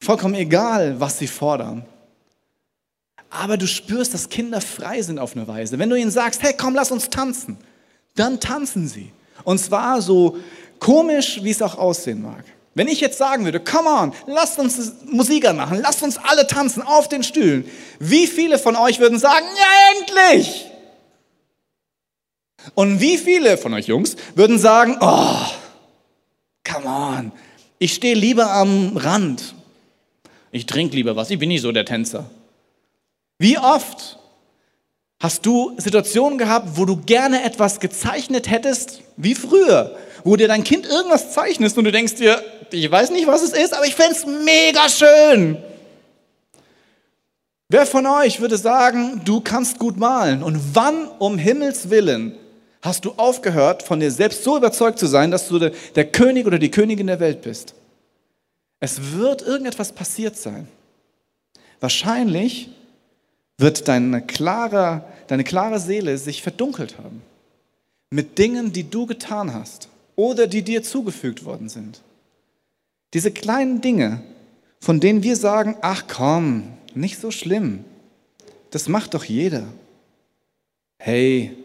Vollkommen 0.00 0.34
egal, 0.34 0.98
was 0.98 1.18
sie 1.18 1.26
fordern. 1.26 1.84
Aber 3.30 3.56
du 3.56 3.66
spürst, 3.66 4.14
dass 4.14 4.28
Kinder 4.28 4.60
frei 4.60 5.00
sind 5.02 5.18
auf 5.18 5.36
eine 5.36 5.46
Weise. 5.46 5.78
Wenn 5.78 5.90
du 5.90 5.96
ihnen 5.96 6.10
sagst, 6.10 6.42
hey, 6.42 6.54
komm, 6.56 6.74
lass 6.74 6.90
uns 6.90 7.08
tanzen, 7.08 7.56
dann 8.14 8.40
tanzen 8.40 8.88
sie. 8.88 9.12
Und 9.44 9.58
zwar 9.58 10.02
so 10.02 10.36
komisch, 10.78 11.42
wie 11.42 11.50
es 11.50 11.62
auch 11.62 11.76
aussehen 11.76 12.22
mag. 12.22 12.44
Wenn 12.74 12.88
ich 12.88 13.00
jetzt 13.00 13.18
sagen 13.18 13.44
würde, 13.44 13.60
come 13.60 13.88
on, 13.88 14.12
lasst 14.26 14.58
uns 14.58 14.92
Musik 15.04 15.44
machen, 15.52 15.80
lasst 15.82 16.02
uns 16.02 16.16
alle 16.16 16.46
tanzen 16.46 16.82
auf 16.82 17.08
den 17.08 17.22
Stühlen, 17.22 17.68
wie 17.98 18.26
viele 18.26 18.58
von 18.58 18.76
euch 18.76 18.98
würden 18.98 19.18
sagen, 19.18 19.44
ja 19.58 20.00
endlich? 20.00 20.66
Und 22.74 23.00
wie 23.00 23.18
viele 23.18 23.58
von 23.58 23.74
euch 23.74 23.88
Jungs 23.88 24.16
würden 24.34 24.58
sagen, 24.58 24.96
oh, 25.00 25.36
come 26.64 26.86
on, 26.86 27.32
ich 27.78 27.94
stehe 27.94 28.14
lieber 28.14 28.50
am 28.50 28.96
Rand, 28.96 29.54
ich 30.50 30.66
trinke 30.66 30.96
lieber 30.96 31.16
was, 31.16 31.30
ich 31.30 31.38
bin 31.38 31.48
nicht 31.48 31.62
so 31.62 31.72
der 31.72 31.84
Tänzer. 31.84 32.30
Wie 33.38 33.58
oft 33.58 34.18
hast 35.20 35.44
du 35.44 35.72
Situationen 35.76 36.38
gehabt, 36.38 36.76
wo 36.76 36.84
du 36.84 36.96
gerne 36.96 37.42
etwas 37.44 37.80
gezeichnet 37.80 38.50
hättest, 38.50 39.02
wie 39.16 39.34
früher, 39.34 39.96
wo 40.24 40.36
dir 40.36 40.48
dein 40.48 40.64
Kind 40.64 40.86
irgendwas 40.86 41.32
zeichnest 41.32 41.76
und 41.78 41.84
du 41.84 41.92
denkst 41.92 42.14
dir, 42.16 42.42
ich 42.70 42.90
weiß 42.90 43.10
nicht, 43.10 43.26
was 43.26 43.42
es 43.42 43.52
ist, 43.52 43.74
aber 43.74 43.86
ich 43.86 43.94
fände 43.94 44.16
es 44.16 44.26
mega 44.26 44.88
schön. 44.88 45.58
Wer 47.68 47.86
von 47.86 48.06
euch 48.06 48.40
würde 48.40 48.58
sagen, 48.58 49.22
du 49.24 49.40
kannst 49.40 49.78
gut 49.78 49.96
malen? 49.96 50.42
Und 50.42 50.74
wann 50.74 51.08
um 51.18 51.38
Himmels 51.38 51.90
willen 51.90 52.36
hast 52.82 53.04
du 53.04 53.12
aufgehört, 53.12 53.82
von 53.82 54.00
dir 54.00 54.10
selbst 54.10 54.44
so 54.44 54.56
überzeugt 54.56 54.98
zu 54.98 55.06
sein, 55.06 55.30
dass 55.30 55.48
du 55.48 55.58
der 55.58 56.04
König 56.04 56.46
oder 56.46 56.58
die 56.58 56.70
Königin 56.70 57.06
der 57.06 57.20
Welt 57.20 57.42
bist? 57.42 57.74
Es 58.80 59.12
wird 59.12 59.42
irgendetwas 59.42 59.92
passiert 59.92 60.36
sein. 60.36 60.68
Wahrscheinlich 61.80 62.70
wird 63.56 63.88
deine 63.88 64.20
klare, 64.20 65.04
deine 65.28 65.44
klare 65.44 65.78
Seele 65.78 66.18
sich 66.18 66.42
verdunkelt 66.42 66.98
haben 66.98 67.22
mit 68.10 68.38
Dingen, 68.38 68.72
die 68.72 68.88
du 68.88 69.06
getan 69.06 69.54
hast 69.54 69.88
oder 70.16 70.46
die 70.46 70.62
dir 70.62 70.82
zugefügt 70.82 71.44
worden 71.44 71.68
sind. 71.68 72.00
Diese 73.14 73.30
kleinen 73.30 73.80
Dinge, 73.80 74.22
von 74.80 75.00
denen 75.00 75.22
wir 75.22 75.36
sagen, 75.36 75.76
ach 75.80 76.04
komm, 76.08 76.64
nicht 76.94 77.20
so 77.20 77.30
schlimm, 77.30 77.84
das 78.70 78.88
macht 78.88 79.14
doch 79.14 79.24
jeder. 79.24 79.64
Hey, 80.98 81.56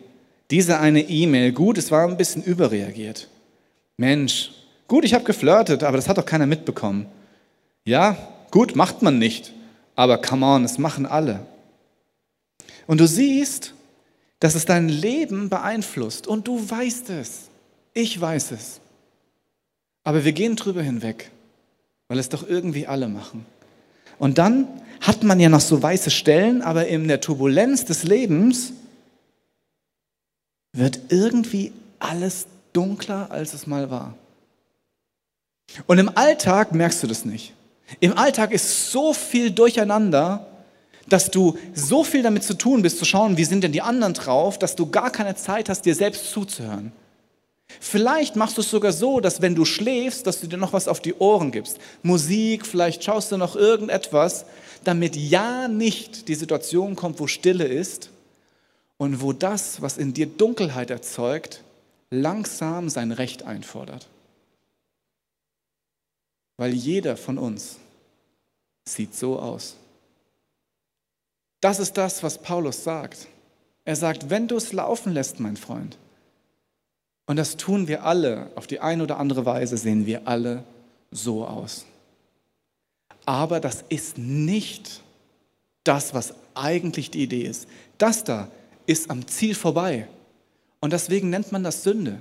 diese 0.52 0.80
eine 0.80 1.02
E-Mail, 1.02 1.52
gut, 1.52 1.78
es 1.78 1.92
war 1.92 2.08
ein 2.08 2.18
bisschen 2.18 2.44
überreagiert. 2.44 3.28
Mensch, 3.98 4.52
gut, 4.88 5.06
ich 5.06 5.14
habe 5.14 5.24
geflirtet, 5.24 5.84
aber 5.84 5.98
das 5.98 6.08
hat 6.08 6.18
doch 6.18 6.26
keiner 6.26 6.46
mitbekommen. 6.46 7.06
Ja, 7.86 8.18
gut, 8.52 8.76
macht 8.76 9.02
man 9.02 9.20
nicht, 9.20 9.54
aber 9.96 10.22
come 10.22 10.46
on, 10.46 10.64
es 10.64 10.78
machen 10.78 11.06
alle. 11.06 11.46
Und 12.86 13.00
du 13.00 13.08
siehst, 13.08 13.74
dass 14.40 14.56
es 14.56 14.66
dein 14.66 14.90
Leben 14.90 15.50
beeinflusst 15.50 16.28
und 16.28 16.48
du 16.48 16.70
weißt 16.70 17.10
es. 17.10 17.50
Ich 17.98 18.22
weiß 18.22 18.52
es. 18.52 18.80
Aber 20.04 20.24
wir 20.24 20.32
gehen 20.32 20.56
drüber 20.56 20.84
hinweg, 20.84 21.32
weil 22.08 22.20
es 22.20 22.30
doch 22.30 22.48
irgendwie 22.48 22.86
alle 22.86 23.08
machen. 23.08 23.44
Und 24.20 24.38
dann 24.38 24.68
hat 25.02 25.24
man 25.24 25.40
ja 25.40 25.50
noch 25.50 25.62
so 25.62 25.82
weiße 25.82 26.12
Stellen, 26.12 26.62
aber 26.62 26.86
in 26.86 27.08
der 27.08 27.22
Turbulenz 27.22 27.86
des 27.86 28.04
Lebens 28.04 28.72
wird 30.74 31.00
irgendwie 31.10 31.72
alles 31.98 32.46
dunkler, 32.72 33.32
als 33.32 33.56
es 33.56 33.66
mal 33.66 33.90
war. 33.90 34.14
Und 35.88 35.98
im 35.98 36.16
Alltag 36.16 36.76
merkst 36.76 37.02
du 37.02 37.08
das 37.08 37.26
nicht. 37.26 37.54
Im 38.00 38.16
Alltag 38.16 38.52
ist 38.52 38.92
so 38.92 39.12
viel 39.12 39.50
durcheinander, 39.50 40.46
dass 41.10 41.32
du 41.32 41.58
so 41.74 42.04
viel 42.04 42.22
damit 42.22 42.44
zu 42.44 42.54
tun 42.54 42.84
bist, 42.84 43.00
zu 43.00 43.06
schauen, 43.06 43.38
wie 43.38 43.46
sind 43.46 43.64
denn 43.64 43.72
die 43.72 43.82
anderen 43.82 44.14
drauf, 44.14 44.60
dass 44.60 44.76
du 44.76 44.86
gar 44.86 45.10
keine 45.10 45.36
Zeit 45.36 45.68
hast, 45.68 45.82
dir 45.82 45.96
selbst 45.96 46.30
zuzuhören. 46.30 46.92
Vielleicht 47.80 48.36
machst 48.36 48.58
du 48.58 48.62
es 48.62 48.70
sogar 48.70 48.94
so, 48.94 49.20
dass 49.20 49.42
wenn 49.42 49.56
du 49.56 49.66
schläfst, 49.66 50.26
dass 50.26 50.40
du 50.40 50.48
dir 50.48 50.58
noch 50.58 50.74
was 50.74 50.88
auf 50.88 51.02
die 51.02 51.14
Ohren 51.16 51.52
gibst. 51.52 51.80
Musik, 52.02 52.66
vielleicht 52.66 53.04
schaust 53.04 53.32
du 53.32 53.38
noch 53.38 53.56
irgendetwas, 53.56 54.46
damit 54.84 55.16
ja 55.16 55.68
nicht 55.68 56.28
die 56.28 56.36
Situation 56.36 56.96
kommt, 56.96 57.20
wo 57.20 57.28
Stille 57.28 57.66
ist 57.66 58.10
und 58.98 59.22
wo 59.22 59.34
das, 59.34 59.82
was 59.82 59.98
in 59.98 60.14
dir 60.14 60.28
Dunkelheit 60.28 60.90
erzeugt, 60.90 61.62
langsam 62.10 62.90
sein 62.90 63.12
Recht 63.12 63.44
einfordert. 63.44 64.08
Weil 66.58 66.74
jeder 66.74 67.18
von 67.18 67.38
uns 67.38 67.76
sieht 68.86 69.14
so 69.14 69.40
aus. 69.40 69.76
Das 71.60 71.80
ist 71.80 71.98
das, 71.98 72.24
was 72.24 72.38
Paulus 72.38 72.84
sagt. 72.84 73.28
Er 73.84 73.96
sagt, 73.96 74.30
wenn 74.30 74.48
du 74.48 74.56
es 74.56 74.74
laufen 74.74 75.14
lässt, 75.14 75.40
mein 75.40 75.58
Freund, 75.58 75.98
und 77.28 77.36
das 77.36 77.58
tun 77.58 77.88
wir 77.88 78.06
alle, 78.06 78.50
auf 78.56 78.66
die 78.68 78.80
eine 78.80 79.04
oder 79.04 79.20
andere 79.20 79.46
Weise 79.46 79.78
sehen 79.78 80.06
wir 80.06 80.28
alle 80.28 80.64
so 81.12 81.46
aus. 81.46 81.86
Aber 83.26 83.60
das 83.60 83.84
ist 83.90 84.18
nicht 84.18 85.02
das, 85.84 86.14
was 86.14 86.34
eigentlich 86.56 87.12
die 87.12 87.24
Idee 87.24 87.44
ist. 87.44 87.68
Das 87.98 88.24
da 88.24 88.50
ist 88.86 89.12
am 89.12 89.28
Ziel 89.28 89.54
vorbei. 89.54 90.08
Und 90.80 90.94
deswegen 90.94 91.30
nennt 91.30 91.52
man 91.52 91.64
das 91.64 91.84
Sünde. 91.84 92.20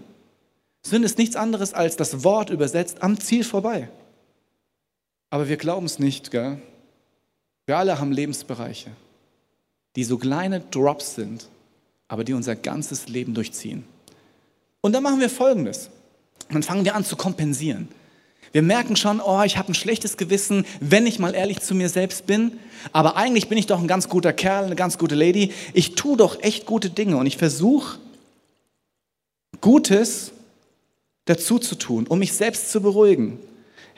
Sünde 0.83 1.07
ist 1.07 1.19
nichts 1.19 1.37
anderes 1.37 1.73
als 1.73 1.97
das 1.97 2.25
Wort 2.25 2.51
übersetzt 2.51 3.03
am 3.03 3.19
Ziel 3.21 3.45
vorbei. 3.45 3.89
Aber 5.31 5.49
wir 5.49 5.57
glauben 5.57 5.87
es 5.87 6.01
nicht, 6.01 6.33
gell? 6.33 6.61
Wir 7.67 7.79
alle 7.79 7.99
haben 7.99 8.13
Lebensbereiche, 8.13 8.91
die 9.95 10.05
so 10.05 10.19
kleine 10.19 10.61
Drops 10.61 11.15
sind, 11.15 11.49
aber 12.09 12.25
die 12.25 12.33
unser 12.33 12.57
ganzes 12.57 13.09
Leben 13.09 13.35
durchziehen. 13.35 13.85
Und 14.87 14.93
dann 14.93 15.03
machen 15.03 15.19
wir 15.19 15.29
Folgendes. 15.29 15.91
Dann 16.49 16.63
fangen 16.63 16.85
wir 16.85 16.95
an 16.95 17.05
zu 17.05 17.17
kompensieren. 17.17 17.89
Wir 18.53 18.63
merken 18.63 18.95
schon, 18.95 19.21
oh, 19.21 19.43
ich 19.43 19.59
habe 19.59 19.73
ein 19.73 19.75
schlechtes 19.75 20.17
Gewissen, 20.17 20.65
wenn 20.79 21.09
ich 21.09 21.19
mal 21.19 21.35
ehrlich 21.35 21.59
zu 21.59 21.75
mir 21.75 21.89
selbst 21.89 22.29
bin. 22.29 22.61
Aber 22.93 23.17
eigentlich 23.17 23.49
bin 23.49 23.59
ich 23.59 23.67
doch 23.67 23.81
ein 23.81 23.89
ganz 23.89 24.09
guter 24.09 24.33
Kerl, 24.33 24.67
eine 24.67 24.77
ganz 24.77 24.97
gute 24.97 25.17
Lady. 25.17 25.53
Ich 25.75 25.97
tue 25.97 26.17
doch 26.17 26.41
echt 26.41 26.67
gute 26.67 26.89
Dinge 26.89 27.17
und 27.17 27.27
ich 27.27 27.37
versuche, 27.37 27.99
Gutes 29.61 30.31
dazu 31.25 31.59
zu 31.59 31.75
tun, 31.75 32.07
um 32.07 32.21
mich 32.21 32.35
selbst 32.35 32.71
zu 32.71 32.81
beruhigen 32.81 33.41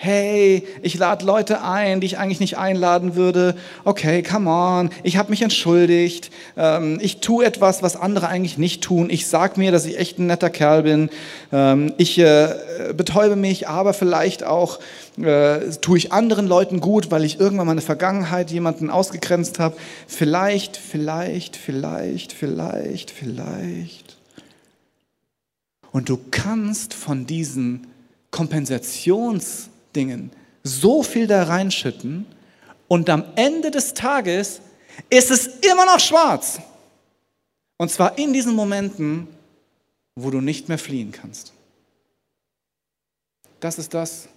hey, 0.01 0.65
ich 0.81 0.95
lade 0.97 1.27
Leute 1.27 1.61
ein, 1.61 2.01
die 2.01 2.07
ich 2.07 2.19
eigentlich 2.19 2.39
nicht 2.39 2.57
einladen 2.57 3.17
würde. 3.17 3.57
Okay, 3.85 4.23
come 4.23 4.49
on, 4.49 4.91
ich 5.03 5.17
habe 5.17 5.31
mich 5.31 5.43
entschuldigt. 5.43 6.31
Ähm, 6.57 7.01
ich 7.03 7.19
tue 7.19 7.45
etwas, 7.45 7.83
was 7.83 7.97
andere 7.97 8.29
eigentlich 8.29 8.59
nicht 8.59 8.81
tun. 8.81 9.11
Ich 9.11 9.27
sag 9.27 9.57
mir, 9.59 9.73
dass 9.73 9.87
ich 9.87 9.99
echt 9.99 10.21
ein 10.21 10.29
netter 10.29 10.51
Kerl 10.51 10.85
bin. 10.85 11.11
Ähm, 11.53 11.93
ich 11.97 12.17
äh, 12.17 12.55
betäube 12.97 13.35
mich, 13.35 13.67
aber 13.67 13.93
vielleicht 13.93 14.45
auch 14.45 14.79
äh, 15.21 15.69
tue 15.81 15.99
ich 15.99 16.13
anderen 16.13 16.47
Leuten 16.47 16.79
gut, 16.79 17.11
weil 17.11 17.25
ich 17.25 17.41
irgendwann 17.41 17.67
meine 17.67 17.81
Vergangenheit 17.81 18.53
jemanden 18.53 18.91
ausgegrenzt 18.91 19.59
habe. 19.59 19.77
Vielleicht, 20.07 20.77
vielleicht, 20.77 21.57
vielleicht, 21.57 22.33
vielleicht, 22.33 23.11
vielleicht. 23.11 24.17
Und 25.91 26.09
du 26.09 26.21
kannst 26.31 26.95
von 26.95 27.27
diesen 27.27 27.89
Kompensations- 28.31 29.71
Dingen 29.94 30.31
so 30.62 31.03
viel 31.03 31.27
da 31.27 31.44
reinschütten 31.44 32.27
und 32.88 33.11
am 33.11 33.24
Ende 33.37 33.70
des 33.70 33.94
Tages 33.94 34.61
ist 35.11 35.31
es 35.31 35.46
immer 35.46 35.87
noch 35.87 36.01
schwarz. 36.01 36.61
Und 37.77 37.90
zwar 37.90 38.18
in 38.18 38.33
diesen 38.33 38.55
Momenten, 38.55 39.29
wo 40.16 40.31
du 40.31 40.40
nicht 40.40 40.68
mehr 40.68 40.79
fliehen 40.79 41.12
kannst. 41.12 41.53
Das 43.61 43.79
ist 43.79 43.94
das, 43.94 44.29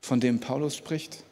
von 0.00 0.20
dem 0.20 0.40
Paulus 0.40 0.76
spricht. 0.76 1.24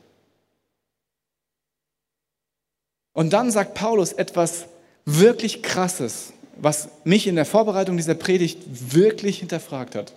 Und 3.13 3.33
dann 3.33 3.51
sagt 3.51 3.75
Paulus 3.75 4.13
etwas 4.13 4.67
wirklich 5.05 5.63
Krasses, 5.63 6.33
was 6.57 6.89
mich 7.05 7.27
in 7.27 7.37
der 7.37 7.47
Vorbereitung 7.47 7.97
dieser 7.97 8.15
Predigt 8.15 8.59
wirklich 8.95 9.39
hinterfragt 9.39 9.95
hat. 9.95 10.13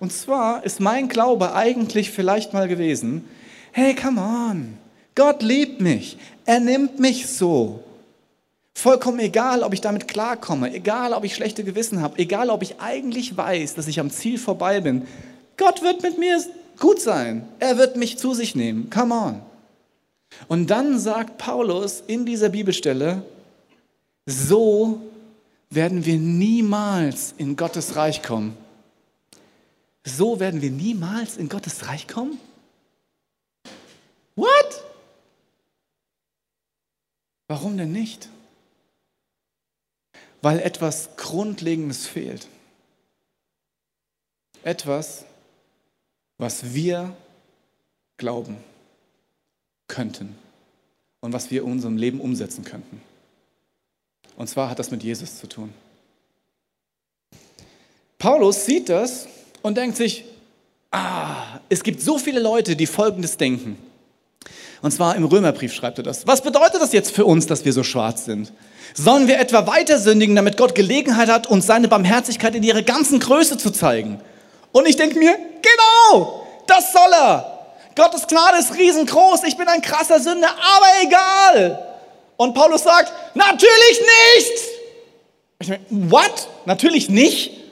Und 0.00 0.12
zwar 0.12 0.64
ist 0.64 0.80
mein 0.80 1.08
Glaube 1.08 1.54
eigentlich 1.54 2.10
vielleicht 2.10 2.52
mal 2.52 2.68
gewesen, 2.68 3.24
hey, 3.72 3.94
come 3.94 4.20
on, 4.20 4.78
Gott 5.14 5.42
liebt 5.42 5.80
mich, 5.80 6.18
er 6.44 6.60
nimmt 6.60 6.98
mich 6.98 7.26
so. 7.26 7.80
Vollkommen 8.76 9.20
egal, 9.20 9.62
ob 9.62 9.72
ich 9.72 9.80
damit 9.80 10.08
klarkomme, 10.08 10.74
egal, 10.74 11.12
ob 11.12 11.24
ich 11.24 11.34
schlechte 11.34 11.62
Gewissen 11.62 12.02
habe, 12.02 12.18
egal, 12.18 12.50
ob 12.50 12.62
ich 12.62 12.80
eigentlich 12.80 13.36
weiß, 13.36 13.74
dass 13.74 13.86
ich 13.86 14.00
am 14.00 14.10
Ziel 14.10 14.36
vorbei 14.36 14.80
bin. 14.80 15.06
Gott 15.56 15.82
wird 15.82 16.02
mit 16.02 16.18
mir 16.18 16.42
gut 16.80 17.00
sein. 17.00 17.46
Er 17.60 17.78
wird 17.78 17.96
mich 17.96 18.18
zu 18.18 18.34
sich 18.34 18.56
nehmen. 18.56 18.90
Come 18.90 19.14
on. 19.14 19.42
Und 20.48 20.70
dann 20.70 20.98
sagt 20.98 21.38
Paulus 21.38 22.02
in 22.06 22.26
dieser 22.26 22.48
Bibelstelle, 22.48 23.22
so 24.26 25.00
werden 25.70 26.04
wir 26.04 26.16
niemals 26.16 27.34
in 27.38 27.56
Gottes 27.56 27.94
Reich 27.94 28.22
kommen. 28.22 28.56
So 30.04 30.38
werden 30.38 30.60
wir 30.60 30.70
niemals 30.70 31.36
in 31.38 31.48
Gottes 31.48 31.86
Reich 31.86 32.06
kommen? 32.06 32.38
What? 34.36 34.84
Warum 37.48 37.78
denn 37.78 37.92
nicht? 37.92 38.28
Weil 40.42 40.60
etwas 40.60 41.16
Grundlegendes 41.16 42.06
fehlt. 42.06 42.48
Etwas, 44.62 45.24
was 46.36 46.74
wir 46.74 47.16
glauben 48.18 48.56
könnten 49.88 50.36
und 51.20 51.32
was 51.32 51.50
wir 51.50 51.62
in 51.62 51.72
unserem 51.72 51.96
Leben 51.96 52.20
umsetzen 52.20 52.64
könnten. 52.64 53.00
Und 54.36 54.48
zwar 54.48 54.68
hat 54.68 54.78
das 54.78 54.90
mit 54.90 55.02
Jesus 55.02 55.38
zu 55.38 55.46
tun. 55.46 55.72
Paulus 58.18 58.64
sieht 58.64 58.88
das 58.88 59.28
und 59.64 59.78
denkt 59.78 59.96
sich, 59.96 60.24
ah, 60.90 61.58
es 61.70 61.82
gibt 61.82 62.02
so 62.02 62.18
viele 62.18 62.38
Leute, 62.38 62.76
die 62.76 62.86
Folgendes 62.86 63.38
denken. 63.38 63.78
Und 64.82 64.90
zwar 64.90 65.16
im 65.16 65.24
Römerbrief 65.24 65.72
schreibt 65.72 65.96
er 65.96 66.04
das. 66.04 66.26
Was 66.26 66.42
bedeutet 66.42 66.82
das 66.82 66.92
jetzt 66.92 67.10
für 67.12 67.24
uns, 67.24 67.46
dass 67.46 67.64
wir 67.64 67.72
so 67.72 67.82
schwarz 67.82 68.26
sind? 68.26 68.52
Sollen 68.92 69.26
wir 69.26 69.38
etwa 69.38 69.66
weiter 69.66 69.98
sündigen, 69.98 70.36
damit 70.36 70.58
Gott 70.58 70.74
Gelegenheit 70.74 71.30
hat, 71.30 71.46
uns 71.46 71.66
seine 71.66 71.88
Barmherzigkeit 71.88 72.54
in 72.54 72.62
ihrer 72.62 72.82
ganzen 72.82 73.20
Größe 73.20 73.56
zu 73.56 73.70
zeigen? 73.70 74.20
Und 74.72 74.86
ich 74.86 74.96
denke 74.96 75.18
mir, 75.18 75.34
genau, 75.62 76.46
das 76.66 76.92
soll 76.92 77.12
er. 77.14 77.66
Gottes 77.96 78.26
Gnade 78.26 78.58
ist 78.58 78.76
riesengroß, 78.76 79.44
ich 79.44 79.56
bin 79.56 79.66
ein 79.66 79.80
krasser 79.80 80.20
Sünder, 80.20 80.48
aber 80.48 80.86
egal. 81.02 81.82
Und 82.36 82.52
Paulus 82.52 82.82
sagt, 82.82 83.10
natürlich 83.34 84.00
nicht. 84.36 84.52
Ich 85.60 85.68
meine, 85.68 86.10
what? 86.10 86.48
Natürlich 86.66 87.08
nicht? 87.08 87.63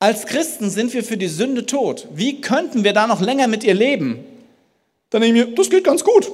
Als 0.00 0.24
Christen 0.24 0.70
sind 0.70 0.94
wir 0.94 1.04
für 1.04 1.18
die 1.18 1.28
Sünde 1.28 1.66
tot. 1.66 2.08
Wie 2.12 2.40
könnten 2.40 2.84
wir 2.84 2.94
da 2.94 3.06
noch 3.06 3.20
länger 3.20 3.46
mit 3.46 3.62
ihr 3.62 3.74
leben? 3.74 4.24
Dann 5.10 5.20
denke 5.20 5.38
ich 5.38 5.46
mir, 5.46 5.54
das 5.54 5.68
geht 5.68 5.84
ganz 5.84 6.02
gut. 6.02 6.32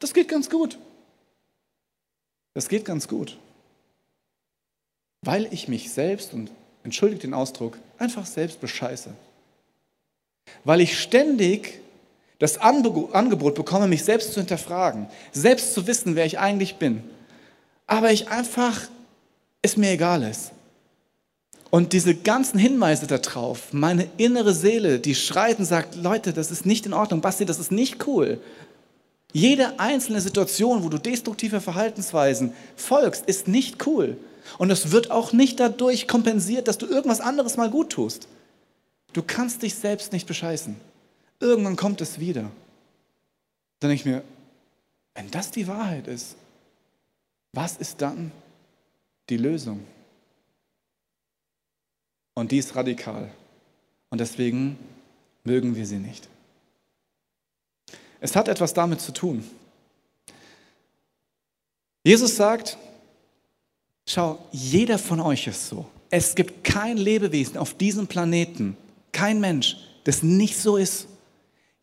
Das 0.00 0.12
geht 0.12 0.28
ganz 0.28 0.50
gut. 0.50 0.78
Das 2.52 2.68
geht 2.68 2.84
ganz 2.84 3.08
gut. 3.08 3.38
Weil 5.22 5.48
ich 5.50 5.66
mich 5.66 5.90
selbst, 5.90 6.34
und 6.34 6.50
entschuldigt 6.82 7.22
den 7.22 7.32
Ausdruck, 7.32 7.78
einfach 7.98 8.26
selbst 8.26 8.60
bescheiße. 8.60 9.10
Weil 10.64 10.82
ich 10.82 11.00
ständig 11.00 11.80
das 12.38 12.58
Angebot 12.58 13.54
bekomme, 13.54 13.88
mich 13.88 14.04
selbst 14.04 14.34
zu 14.34 14.40
hinterfragen, 14.40 15.06
selbst 15.32 15.72
zu 15.72 15.86
wissen, 15.86 16.16
wer 16.16 16.26
ich 16.26 16.38
eigentlich 16.38 16.76
bin. 16.76 17.02
Aber 17.86 18.12
ich 18.12 18.28
einfach, 18.28 18.82
es 19.62 19.78
mir 19.78 19.92
egal 19.92 20.22
ist. 20.22 20.50
Und 21.74 21.92
diese 21.92 22.14
ganzen 22.14 22.56
Hinweise 22.56 23.08
darauf, 23.08 23.72
meine 23.72 24.08
innere 24.16 24.54
Seele, 24.54 25.00
die 25.00 25.16
schreit 25.16 25.58
und 25.58 25.64
sagt, 25.64 25.96
Leute, 25.96 26.32
das 26.32 26.52
ist 26.52 26.64
nicht 26.64 26.86
in 26.86 26.92
Ordnung, 26.92 27.20
Basti, 27.20 27.44
das 27.46 27.58
ist 27.58 27.72
nicht 27.72 28.06
cool. 28.06 28.40
Jede 29.32 29.80
einzelne 29.80 30.20
Situation, 30.20 30.84
wo 30.84 30.88
du 30.88 30.98
destruktive 30.98 31.60
Verhaltensweisen 31.60 32.52
folgst, 32.76 33.26
ist 33.26 33.48
nicht 33.48 33.88
cool. 33.88 34.16
Und 34.56 34.70
es 34.70 34.92
wird 34.92 35.10
auch 35.10 35.32
nicht 35.32 35.58
dadurch 35.58 36.06
kompensiert, 36.06 36.68
dass 36.68 36.78
du 36.78 36.86
irgendwas 36.86 37.20
anderes 37.20 37.56
mal 37.56 37.70
gut 37.70 37.90
tust. 37.90 38.28
Du 39.12 39.24
kannst 39.24 39.62
dich 39.62 39.74
selbst 39.74 40.12
nicht 40.12 40.28
bescheißen. 40.28 40.76
Irgendwann 41.40 41.74
kommt 41.74 42.00
es 42.00 42.20
wieder. 42.20 42.52
Dann 43.80 43.90
denke 43.90 43.94
ich 43.94 44.04
mir, 44.04 44.22
wenn 45.16 45.28
das 45.32 45.50
die 45.50 45.66
Wahrheit 45.66 46.06
ist, 46.06 46.36
was 47.52 47.76
ist 47.78 48.00
dann 48.00 48.30
die 49.28 49.38
Lösung? 49.38 49.80
Und 52.34 52.52
die 52.52 52.58
ist 52.58 52.74
radikal. 52.74 53.30
Und 54.10 54.20
deswegen 54.20 54.78
mögen 55.44 55.76
wir 55.76 55.86
sie 55.86 55.98
nicht. 55.98 56.28
Es 58.20 58.34
hat 58.34 58.48
etwas 58.48 58.74
damit 58.74 59.00
zu 59.00 59.12
tun. 59.12 59.44
Jesus 62.02 62.36
sagt, 62.36 62.76
schau, 64.06 64.38
jeder 64.52 64.98
von 64.98 65.20
euch 65.20 65.46
ist 65.46 65.68
so. 65.68 65.86
Es 66.10 66.34
gibt 66.34 66.64
kein 66.64 66.96
Lebewesen 66.96 67.56
auf 67.56 67.74
diesem 67.74 68.06
Planeten, 68.06 68.76
kein 69.12 69.40
Mensch, 69.40 69.76
das 70.04 70.22
nicht 70.22 70.58
so 70.58 70.76
ist. 70.76 71.06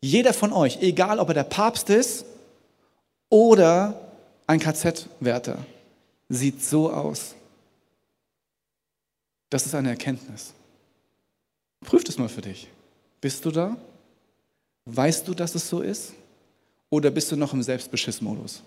Jeder 0.00 0.32
von 0.32 0.52
euch, 0.52 0.78
egal 0.80 1.18
ob 1.18 1.28
er 1.28 1.34
der 1.34 1.44
Papst 1.44 1.90
ist 1.90 2.24
oder 3.28 4.00
ein 4.46 4.58
KZ-Wärter, 4.58 5.58
sieht 6.28 6.62
so 6.62 6.90
aus. 6.90 7.34
Das 9.52 9.66
ist 9.66 9.74
eine 9.74 9.90
Erkenntnis. 9.90 10.54
Prüf 11.84 12.02
das 12.04 12.16
mal 12.16 12.30
für 12.30 12.40
dich. 12.40 12.68
Bist 13.20 13.44
du 13.44 13.50
da? 13.50 13.76
Weißt 14.86 15.28
du, 15.28 15.34
dass 15.34 15.54
es 15.54 15.68
so 15.68 15.82
ist? 15.82 16.14
Oder 16.88 17.10
bist 17.10 17.30
du 17.30 17.36
noch 17.36 17.52
im 17.52 17.62
Selbstbeschissmodus? 17.62 18.62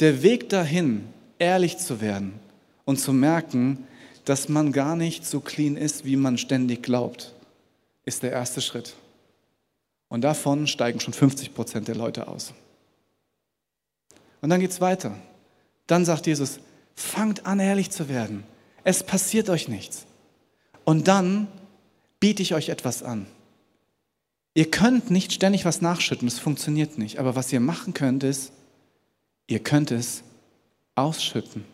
Der 0.00 0.22
Weg 0.22 0.48
dahin, 0.48 1.06
ehrlich 1.38 1.76
zu 1.76 2.00
werden 2.00 2.40
und 2.86 2.98
zu 2.98 3.12
merken, 3.12 3.86
dass 4.24 4.48
man 4.48 4.72
gar 4.72 4.96
nicht 4.96 5.26
so 5.26 5.40
clean 5.40 5.76
ist, 5.76 6.06
wie 6.06 6.16
man 6.16 6.38
ständig 6.38 6.82
glaubt, 6.82 7.34
ist 8.06 8.22
der 8.22 8.32
erste 8.32 8.62
Schritt. 8.62 8.94
Und 10.08 10.22
davon 10.22 10.66
steigen 10.68 11.00
schon 11.00 11.12
50 11.12 11.52
Prozent 11.54 11.86
der 11.86 11.96
Leute 11.96 12.28
aus. 12.28 12.54
Und 14.40 14.48
dann 14.48 14.60
geht 14.60 14.70
es 14.70 14.80
weiter. 14.80 15.14
Dann 15.86 16.06
sagt 16.06 16.26
Jesus, 16.26 16.60
fangt 16.94 17.44
an, 17.44 17.60
ehrlich 17.60 17.90
zu 17.90 18.08
werden. 18.08 18.53
Es 18.84 19.02
passiert 19.02 19.48
euch 19.50 19.68
nichts. 19.68 20.06
Und 20.84 21.08
dann 21.08 21.48
biete 22.20 22.42
ich 22.42 22.54
euch 22.54 22.68
etwas 22.68 23.02
an. 23.02 23.26
Ihr 24.54 24.70
könnt 24.70 25.10
nicht 25.10 25.32
ständig 25.32 25.64
was 25.64 25.80
nachschütten, 25.80 26.28
das 26.28 26.38
funktioniert 26.38 26.96
nicht. 26.96 27.18
Aber 27.18 27.34
was 27.34 27.52
ihr 27.52 27.60
machen 27.60 27.92
könnt, 27.92 28.22
ist, 28.22 28.52
ihr 29.46 29.58
könnt 29.58 29.90
es 29.90 30.22
ausschütten. 30.94 31.64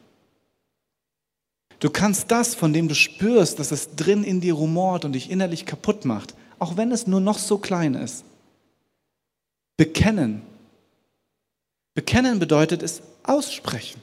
Du 1.80 1.90
kannst 1.90 2.30
das, 2.30 2.54
von 2.54 2.72
dem 2.72 2.88
du 2.88 2.94
spürst, 2.94 3.58
dass 3.58 3.70
es 3.70 3.96
drin 3.96 4.22
in 4.22 4.40
dir 4.40 4.54
rumort 4.54 5.04
und 5.04 5.12
dich 5.12 5.30
innerlich 5.30 5.66
kaputt 5.66 6.04
macht, 6.04 6.34
auch 6.58 6.76
wenn 6.76 6.92
es 6.92 7.06
nur 7.06 7.20
noch 7.20 7.38
so 7.38 7.58
klein 7.58 7.94
ist, 7.94 8.24
bekennen. 9.76 10.42
Bekennen 11.94 12.38
bedeutet 12.38 12.82
es 12.82 13.02
aussprechen. 13.22 14.00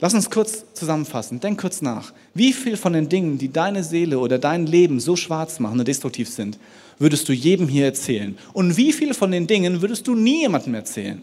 Lass 0.00 0.14
uns 0.14 0.28
kurz 0.28 0.64
zusammenfassen. 0.74 1.40
Denk 1.40 1.60
kurz 1.60 1.80
nach. 1.80 2.12
Wie 2.34 2.52
viel 2.52 2.76
von 2.76 2.92
den 2.92 3.08
Dingen, 3.08 3.38
die 3.38 3.52
deine 3.52 3.84
Seele 3.84 4.18
oder 4.18 4.38
dein 4.38 4.66
Leben 4.66 5.00
so 5.00 5.16
schwarz 5.16 5.60
machen 5.60 5.78
und 5.78 5.86
destruktiv 5.86 6.28
sind, 6.28 6.58
würdest 6.98 7.28
du 7.28 7.32
jedem 7.32 7.68
hier 7.68 7.86
erzählen? 7.86 8.36
Und 8.52 8.76
wie 8.76 8.92
viel 8.92 9.14
von 9.14 9.30
den 9.30 9.46
Dingen 9.46 9.82
würdest 9.82 10.06
du 10.06 10.14
nie 10.14 10.42
jemandem 10.42 10.74
erzählen? 10.74 11.22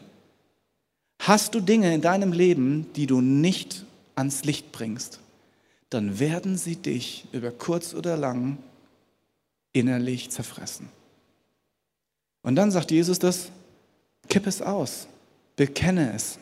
Hast 1.19 1.53
du 1.53 1.59
Dinge 1.59 1.93
in 1.93 2.01
deinem 2.01 2.33
Leben, 2.33 2.87
die 2.95 3.07
du 3.07 3.21
nicht 3.21 3.85
ans 4.15 4.43
Licht 4.43 4.71
bringst, 4.71 5.19
dann 5.89 6.19
werden 6.19 6.57
sie 6.57 6.77
dich 6.77 7.25
über 7.31 7.51
kurz 7.51 7.93
oder 7.93 8.17
lang 8.17 8.57
innerlich 9.73 10.31
zerfressen. 10.31 10.89
Und 12.43 12.55
dann 12.55 12.71
sagt 12.71 12.91
Jesus 12.91 13.19
das, 13.19 13.49
kipp 14.29 14.47
es 14.47 14.61
aus, 14.61 15.07
bekenne 15.55 16.13
es. 16.15 16.39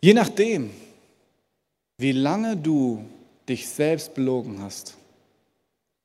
Je 0.00 0.14
nachdem, 0.14 0.70
wie 1.96 2.12
lange 2.12 2.56
du 2.56 3.04
dich 3.48 3.68
selbst 3.68 4.14
belogen 4.14 4.62
hast, 4.62 4.96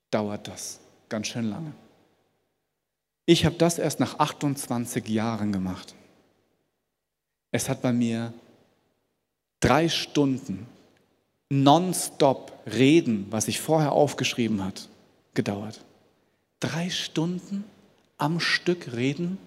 dauert 0.10 0.48
das 0.48 0.80
ganz 1.10 1.28
schön 1.28 1.50
lange. 1.50 1.74
Ich 3.26 3.46
habe 3.46 3.56
das 3.56 3.78
erst 3.78 4.00
nach 4.00 4.20
28 4.20 5.08
Jahren 5.08 5.52
gemacht. 5.52 5.94
Es 7.52 7.70
hat 7.70 7.82
bei 7.82 7.94
mir 7.94 8.34
drei 9.60 9.88
Stunden 9.88 10.68
nonstop 11.50 12.52
reden, 12.66 13.28
was 13.30 13.48
ich 13.48 13.62
vorher 13.62 13.92
aufgeschrieben 13.92 14.64
hat, 14.64 14.90
gedauert. 15.36 15.80
Drei 16.60 16.90
Stunden 16.90 17.64
am 18.18 18.40
Stück 18.40 18.94
reden, 18.94 19.38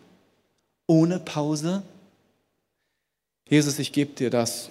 ohne 0.87 1.19
Pause, 1.19 1.83
Jesus, 3.49 3.79
ich 3.79 3.93
gebe 3.93 4.13
dir 4.13 4.31
das, 4.31 4.71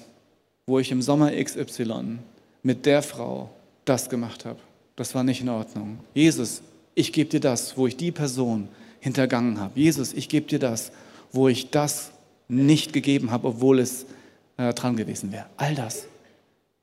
wo 0.65 0.79
ich 0.79 0.91
im 0.91 1.01
Sommer 1.01 1.31
XY 1.31 2.19
mit 2.63 2.85
der 2.85 3.01
Frau 3.01 3.49
das 3.85 4.09
gemacht 4.09 4.45
habe. 4.45 4.59
Das 4.95 5.15
war 5.15 5.23
nicht 5.23 5.41
in 5.41 5.49
Ordnung. 5.49 5.99
Jesus, 6.13 6.61
ich 6.93 7.13
gebe 7.13 7.29
dir 7.29 7.39
das, 7.39 7.77
wo 7.77 7.87
ich 7.87 7.95
die 7.95 8.11
Person 8.11 8.67
hintergangen 8.99 9.59
habe. 9.59 9.79
Jesus, 9.79 10.13
ich 10.13 10.29
gebe 10.29 10.47
dir 10.47 10.59
das, 10.59 10.91
wo 11.31 11.47
ich 11.47 11.69
das 11.69 12.11
nicht 12.47 12.93
gegeben 12.93 13.31
habe, 13.31 13.47
obwohl 13.49 13.79
es 13.79 14.05
äh, 14.57 14.73
dran 14.73 14.95
gewesen 14.95 15.31
wäre. 15.31 15.45
All 15.57 15.75
das. 15.75 16.07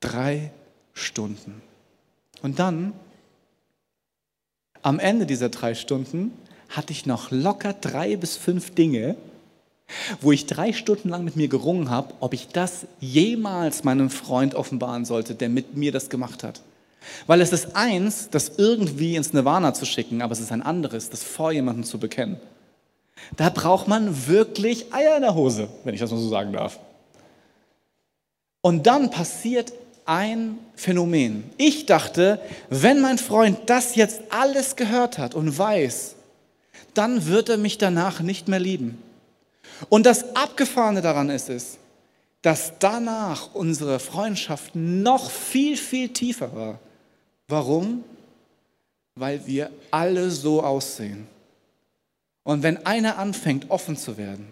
Drei 0.00 0.50
Stunden. 0.92 1.62
Und 2.42 2.58
dann, 2.58 2.92
am 4.82 4.98
Ende 4.98 5.26
dieser 5.26 5.48
drei 5.48 5.74
Stunden, 5.74 6.32
hatte 6.68 6.92
ich 6.92 7.06
noch 7.06 7.30
locker 7.30 7.72
drei 7.72 8.16
bis 8.16 8.36
fünf 8.36 8.74
Dinge, 8.74 9.16
wo 10.20 10.32
ich 10.32 10.46
drei 10.46 10.72
Stunden 10.72 11.08
lang 11.08 11.24
mit 11.24 11.36
mir 11.36 11.48
gerungen 11.48 11.90
habe, 11.90 12.14
ob 12.20 12.34
ich 12.34 12.48
das 12.48 12.86
jemals 13.00 13.84
meinem 13.84 14.10
Freund 14.10 14.54
offenbaren 14.54 15.04
sollte, 15.04 15.34
der 15.34 15.48
mit 15.48 15.76
mir 15.76 15.92
das 15.92 16.08
gemacht 16.08 16.42
hat. 16.42 16.60
Weil 17.26 17.40
es 17.40 17.52
ist 17.52 17.74
eins, 17.74 18.28
das 18.30 18.52
irgendwie 18.58 19.16
ins 19.16 19.32
Nirvana 19.32 19.74
zu 19.74 19.84
schicken, 19.84 20.22
aber 20.22 20.32
es 20.32 20.40
ist 20.40 20.52
ein 20.52 20.62
anderes, 20.62 21.10
das 21.10 21.22
vor 21.22 21.52
jemandem 21.52 21.84
zu 21.84 21.98
bekennen. 21.98 22.36
Da 23.36 23.50
braucht 23.50 23.88
man 23.88 24.26
wirklich 24.26 24.92
Eier 24.92 25.16
in 25.16 25.22
der 25.22 25.34
Hose, 25.34 25.68
wenn 25.84 25.94
ich 25.94 26.00
das 26.00 26.10
mal 26.10 26.18
so 26.18 26.28
sagen 26.28 26.52
darf. 26.52 26.78
Und 28.60 28.86
dann 28.86 29.10
passiert 29.10 29.72
ein 30.04 30.58
Phänomen. 30.74 31.44
Ich 31.56 31.86
dachte, 31.86 32.40
wenn 32.70 33.00
mein 33.00 33.18
Freund 33.18 33.58
das 33.66 33.94
jetzt 33.94 34.20
alles 34.30 34.76
gehört 34.76 35.18
hat 35.18 35.34
und 35.34 35.56
weiß, 35.56 36.14
dann 36.94 37.26
wird 37.26 37.48
er 37.48 37.56
mich 37.56 37.78
danach 37.78 38.20
nicht 38.20 38.48
mehr 38.48 38.60
lieben. 38.60 38.98
Und 39.88 40.06
das 40.06 40.36
Abgefahrene 40.36 41.00
daran 41.00 41.30
ist 41.30 41.48
es, 41.48 41.78
dass 42.42 42.72
danach 42.78 43.54
unsere 43.54 43.98
Freundschaft 44.00 44.74
noch 44.74 45.30
viel, 45.30 45.76
viel 45.76 46.08
tiefer 46.08 46.54
war. 46.54 46.80
Warum? 47.48 48.04
Weil 49.14 49.46
wir 49.46 49.70
alle 49.90 50.30
so 50.30 50.62
aussehen. 50.62 51.26
Und 52.42 52.62
wenn 52.62 52.84
einer 52.86 53.18
anfängt, 53.18 53.70
offen 53.70 53.96
zu 53.96 54.16
werden, 54.16 54.48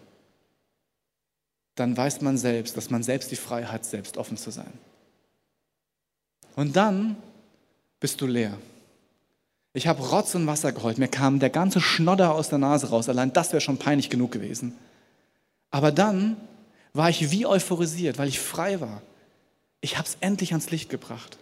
dann 1.75 1.97
weiß 1.97 2.21
man 2.21 2.37
selbst, 2.37 2.77
dass 2.77 2.91
man 2.91 3.03
selbst 3.03 3.31
die 3.31 3.37
Freiheit 3.37 3.73
hat, 3.73 3.85
selbst 3.85 4.17
offen 4.17 4.37
zu 4.37 4.51
sein. 4.51 4.73
Und 6.57 6.77
dann 6.77 7.17
bist 7.99 8.21
du 8.21 8.27
leer. 8.27 8.57
Ich 9.73 9.87
habe 9.87 10.03
Rotz 10.03 10.35
und 10.35 10.47
Wasser 10.47 10.73
geheult. 10.73 10.99
Mir 10.99 11.09
kam 11.09 11.39
der 11.39 11.51
ganze 11.51 11.81
Schnodder 11.81 12.35
aus 12.35 12.49
der 12.49 12.59
Nase 12.59 12.91
raus. 12.91 13.09
Allein 13.09 13.33
das 13.33 13.53
wäre 13.53 13.61
schon 13.61 13.79
peinlich 13.79 14.11
genug 14.11 14.33
gewesen. 14.33 14.77
Aber 15.71 15.93
dann 15.93 16.37
war 16.93 17.11
ich 17.11 17.31
wie 17.31 17.47
euphorisiert, 17.47 18.19
weil 18.19 18.29
ich 18.29 18.41
frei 18.41 18.81
war. 18.81 19.03
Ich 19.81 19.97
habe 19.97 20.09
es 20.09 20.17
endlich 20.21 20.53
ans 20.53 20.71
Licht 20.71 20.91
gebracht. 20.91 21.39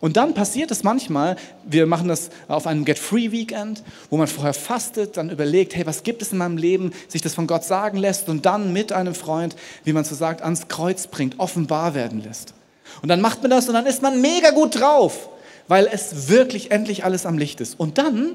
Und 0.00 0.16
dann 0.16 0.34
passiert 0.34 0.72
es 0.72 0.82
manchmal, 0.82 1.36
wir 1.64 1.86
machen 1.86 2.08
das 2.08 2.30
auf 2.48 2.66
einem 2.66 2.84
Get-Free-Weekend, 2.84 3.84
wo 4.10 4.16
man 4.16 4.26
vorher 4.26 4.52
fastet, 4.52 5.16
dann 5.16 5.30
überlegt, 5.30 5.76
hey, 5.76 5.86
was 5.86 6.02
gibt 6.02 6.22
es 6.22 6.32
in 6.32 6.38
meinem 6.38 6.56
Leben, 6.56 6.92
sich 7.06 7.22
das 7.22 7.34
von 7.34 7.46
Gott 7.46 7.62
sagen 7.62 7.98
lässt 7.98 8.28
und 8.28 8.44
dann 8.44 8.72
mit 8.72 8.90
einem 8.90 9.14
Freund, 9.14 9.54
wie 9.84 9.92
man 9.92 10.02
so 10.02 10.16
sagt, 10.16 10.42
ans 10.42 10.66
Kreuz 10.66 11.06
bringt, 11.06 11.38
offenbar 11.38 11.94
werden 11.94 12.20
lässt. 12.20 12.52
Und 13.00 13.10
dann 13.10 13.20
macht 13.20 13.42
man 13.42 13.52
das 13.52 13.68
und 13.68 13.74
dann 13.74 13.86
ist 13.86 14.02
man 14.02 14.20
mega 14.20 14.50
gut 14.50 14.80
drauf, 14.80 15.28
weil 15.68 15.88
es 15.90 16.28
wirklich 16.28 16.72
endlich 16.72 17.04
alles 17.04 17.24
am 17.24 17.38
Licht 17.38 17.60
ist. 17.60 17.78
Und 17.78 17.96
dann 17.96 18.34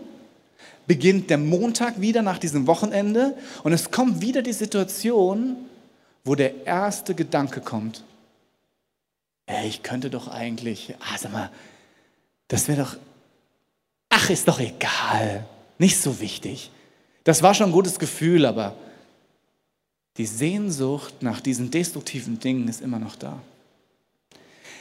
beginnt 0.88 1.30
der 1.30 1.38
Montag 1.38 2.02
wieder 2.02 2.22
nach 2.22 2.40
diesem 2.40 2.66
Wochenende 2.66 3.38
und 3.64 3.74
es 3.74 3.92
kommt 3.92 4.22
wieder 4.22 4.42
die 4.42 4.54
Situation, 4.54 5.58
wo 6.24 6.34
der 6.34 6.66
erste 6.66 7.14
Gedanke 7.14 7.62
kommt. 7.62 8.04
Hey, 9.46 9.68
ich 9.68 9.84
könnte 9.84 10.10
doch 10.10 10.30
eigentlich, 10.30 10.96
ah, 11.00 11.18
sag 11.18 11.32
mal, 11.32 11.52
das 12.48 12.68
wäre 12.68 12.84
doch, 12.84 12.98
ach, 14.10 14.30
ist 14.30 14.48
doch 14.48 14.60
egal, 14.60 15.46
nicht 15.78 16.02
so 16.02 16.20
wichtig. 16.20 16.72
Das 17.24 17.44
war 17.44 17.54
schon 17.54 17.68
ein 17.68 17.74
gutes 17.74 18.00
Gefühl, 18.00 18.46
aber 18.46 18.76
die 20.16 20.26
Sehnsucht 20.26 21.22
nach 21.22 21.42
diesen 21.42 21.70
destruktiven 21.70 22.40
Dingen 22.40 22.68
ist 22.68 22.82
immer 22.82 23.00
noch 23.00 23.16
da. 23.16 23.42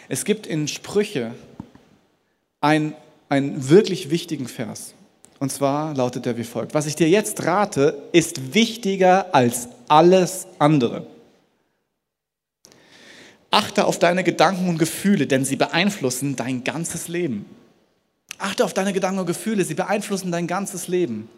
Es 0.08 0.24
gibt 0.24 0.46
in 0.46 0.68
Sprüche 0.68 1.34
einen, 2.60 2.94
einen 3.28 3.68
wirklich 3.68 4.10
wichtigen 4.10 4.48
Vers. 4.48 4.94
Und 5.38 5.52
zwar 5.52 5.94
lautet 5.94 6.26
er 6.26 6.36
wie 6.36 6.44
folgt. 6.44 6.74
Was 6.74 6.86
ich 6.86 6.96
dir 6.96 7.08
jetzt 7.08 7.44
rate, 7.44 8.02
ist 8.12 8.54
wichtiger 8.54 9.34
als 9.34 9.68
alles 9.88 10.46
andere. 10.58 11.06
Achte 13.50 13.84
auf 13.84 13.98
deine 13.98 14.24
Gedanken 14.24 14.68
und 14.68 14.78
Gefühle, 14.78 15.26
denn 15.26 15.44
sie 15.44 15.56
beeinflussen 15.56 16.36
dein 16.36 16.64
ganzes 16.64 17.08
Leben. 17.08 17.46
Achte 18.38 18.64
auf 18.64 18.74
deine 18.74 18.92
Gedanken 18.92 19.20
und 19.20 19.26
Gefühle, 19.26 19.64
sie 19.64 19.74
beeinflussen 19.74 20.30
dein 20.30 20.46
ganzes 20.46 20.88
Leben. 20.88 21.28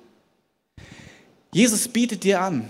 Jesus 1.52 1.88
bietet 1.88 2.24
dir 2.24 2.40
an, 2.40 2.68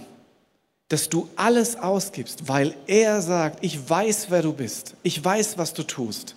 dass 0.88 1.08
du 1.08 1.28
alles 1.36 1.76
ausgibst, 1.76 2.48
weil 2.48 2.74
er 2.86 3.20
sagt, 3.22 3.64
ich 3.64 3.88
weiß, 3.88 4.26
wer 4.30 4.42
du 4.42 4.52
bist, 4.52 4.94
ich 5.02 5.22
weiß, 5.22 5.58
was 5.58 5.74
du 5.74 5.82
tust, 5.82 6.34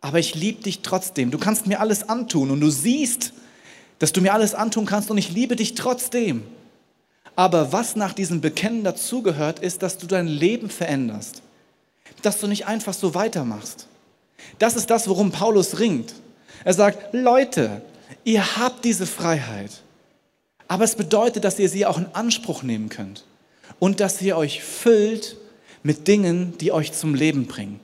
aber 0.00 0.18
ich 0.18 0.34
liebe 0.34 0.62
dich 0.62 0.80
trotzdem. 0.80 1.30
Du 1.30 1.38
kannst 1.38 1.66
mir 1.66 1.80
alles 1.80 2.08
antun 2.08 2.50
und 2.50 2.60
du 2.60 2.70
siehst, 2.70 3.32
dass 4.04 4.12
du 4.12 4.20
mir 4.20 4.34
alles 4.34 4.54
antun 4.54 4.84
kannst 4.84 5.10
und 5.10 5.16
ich 5.16 5.30
liebe 5.30 5.56
dich 5.56 5.76
trotzdem. 5.76 6.42
Aber 7.36 7.72
was 7.72 7.96
nach 7.96 8.12
diesem 8.12 8.42
Bekennen 8.42 8.84
dazugehört, 8.84 9.60
ist, 9.60 9.82
dass 9.82 9.96
du 9.96 10.06
dein 10.06 10.26
Leben 10.26 10.68
veränderst. 10.68 11.40
Dass 12.20 12.38
du 12.38 12.46
nicht 12.46 12.66
einfach 12.66 12.92
so 12.92 13.14
weitermachst. 13.14 13.86
Das 14.58 14.76
ist 14.76 14.90
das, 14.90 15.08
worum 15.08 15.32
Paulus 15.32 15.78
ringt. 15.78 16.12
Er 16.64 16.74
sagt, 16.74 17.14
Leute, 17.14 17.80
ihr 18.24 18.58
habt 18.58 18.84
diese 18.84 19.06
Freiheit. 19.06 19.70
Aber 20.68 20.84
es 20.84 20.96
bedeutet, 20.96 21.44
dass 21.44 21.58
ihr 21.58 21.70
sie 21.70 21.86
auch 21.86 21.96
in 21.96 22.08
Anspruch 22.12 22.62
nehmen 22.62 22.90
könnt. 22.90 23.24
Und 23.78 24.00
dass 24.00 24.20
ihr 24.20 24.36
euch 24.36 24.62
füllt 24.62 25.38
mit 25.82 26.08
Dingen, 26.08 26.58
die 26.58 26.72
euch 26.72 26.92
zum 26.92 27.14
Leben 27.14 27.46
bringen. 27.46 27.80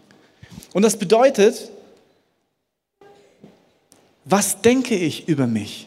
Und 0.75 0.83
das 0.83 0.99
bedeutet, 0.99 1.71
was 4.27 4.61
denke 4.61 4.95
ich 4.97 5.27
über 5.27 5.47
mich? 5.47 5.87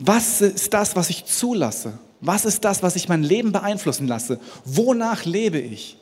Was 0.00 0.40
ist 0.40 0.72
das, 0.72 0.96
was 0.96 1.10
ich 1.10 1.26
zulasse? 1.26 1.98
Was 2.22 2.46
ist 2.46 2.64
das, 2.64 2.82
was 2.82 2.96
ich 2.96 3.08
mein 3.08 3.22
Leben 3.22 3.52
beeinflussen 3.52 4.08
lasse? 4.08 4.40
Wonach 4.64 5.26
lebe 5.26 5.58
ich? 5.58 5.98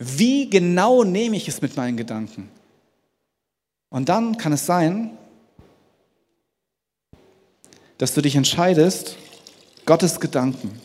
Wie 0.00 0.50
genau 0.50 1.04
nehme 1.04 1.36
ich 1.36 1.46
es 1.46 1.62
mit 1.62 1.76
meinen 1.76 1.96
Gedanken? 1.96 2.50
Und 3.90 4.08
dann 4.08 4.36
kann 4.36 4.52
es 4.52 4.66
sein, 4.66 5.16
dass 7.96 8.12
du 8.12 8.20
dich 8.20 8.34
entscheidest, 8.34 9.16
Gottes 9.86 10.18
Gedanken 10.18 10.80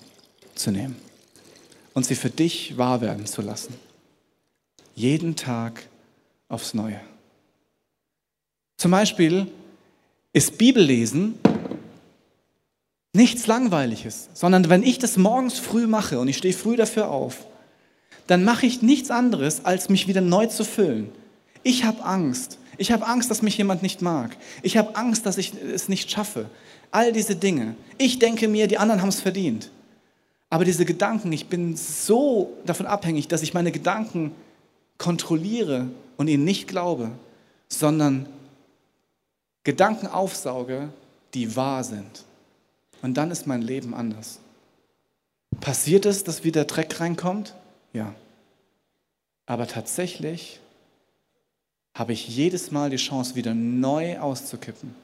zu 0.55 0.71
nehmen 0.71 0.95
und 1.93 2.05
sie 2.05 2.15
für 2.15 2.29
dich 2.29 2.77
wahr 2.77 3.01
werden 3.01 3.25
zu 3.25 3.41
lassen. 3.41 3.75
Jeden 4.95 5.35
Tag 5.35 5.87
aufs 6.49 6.75
Neue. 6.75 7.01
Zum 8.77 8.91
Beispiel 8.91 9.47
ist 10.33 10.57
Bibellesen 10.57 11.35
nichts 13.13 13.47
Langweiliges, 13.47 14.29
sondern 14.33 14.69
wenn 14.69 14.83
ich 14.83 14.99
das 14.99 15.17
morgens 15.17 15.59
früh 15.59 15.87
mache 15.87 16.19
und 16.19 16.27
ich 16.27 16.37
stehe 16.37 16.53
früh 16.53 16.75
dafür 16.75 17.09
auf, 17.09 17.45
dann 18.27 18.43
mache 18.43 18.65
ich 18.65 18.81
nichts 18.81 19.11
anderes, 19.11 19.65
als 19.65 19.89
mich 19.89 20.07
wieder 20.07 20.21
neu 20.21 20.47
zu 20.47 20.63
füllen. 20.63 21.09
Ich 21.61 21.83
habe 21.83 22.03
Angst. 22.03 22.57
Ich 22.77 22.91
habe 22.91 23.05
Angst, 23.05 23.29
dass 23.29 23.41
mich 23.41 23.57
jemand 23.57 23.83
nicht 23.83 24.01
mag. 24.01 24.35
Ich 24.63 24.77
habe 24.77 24.95
Angst, 24.95 25.25
dass 25.25 25.37
ich 25.37 25.53
es 25.53 25.89
nicht 25.89 26.09
schaffe. 26.09 26.49
All 26.91 27.11
diese 27.11 27.35
Dinge. 27.35 27.75
Ich 27.97 28.19
denke 28.19 28.47
mir, 28.47 28.67
die 28.67 28.77
anderen 28.77 29.01
haben 29.01 29.09
es 29.09 29.21
verdient. 29.21 29.69
Aber 30.49 30.65
diese 30.65 30.85
Gedanken, 30.85 31.31
ich 31.31 31.47
bin 31.47 31.75
so 31.75 32.57
davon 32.65 32.85
abhängig, 32.85 33.27
dass 33.27 33.43
ich 33.43 33.53
meine 33.53 33.71
Gedanken 33.71 34.31
kontrolliere 34.97 35.87
und 36.17 36.27
ihnen 36.27 36.43
nicht 36.45 36.67
glaube, 36.67 37.11
sondern 37.67 38.27
Gedanken 39.63 40.07
aufsauge, 40.07 40.89
die 41.33 41.55
wahr 41.55 41.83
sind. 41.83 42.25
Und 43.03 43.15
dann 43.15 43.31
ist 43.31 43.45
mein 43.45 43.61
Leben 43.61 43.93
anders. 43.93 44.39
Passiert 45.59 46.05
es, 46.05 46.23
dass 46.23 46.45
wieder 46.45 46.63
Dreck 46.63 46.99
reinkommt? 47.01 47.53
Ja. 47.91 48.15
Aber 49.45 49.67
tatsächlich 49.67 50.61
habe 51.93 52.13
ich 52.13 52.27
jedes 52.29 52.71
Mal 52.71 52.89
die 52.89 52.95
Chance, 52.95 53.35
wieder 53.35 53.53
neu 53.53 54.19
auszukippen. 54.19 54.95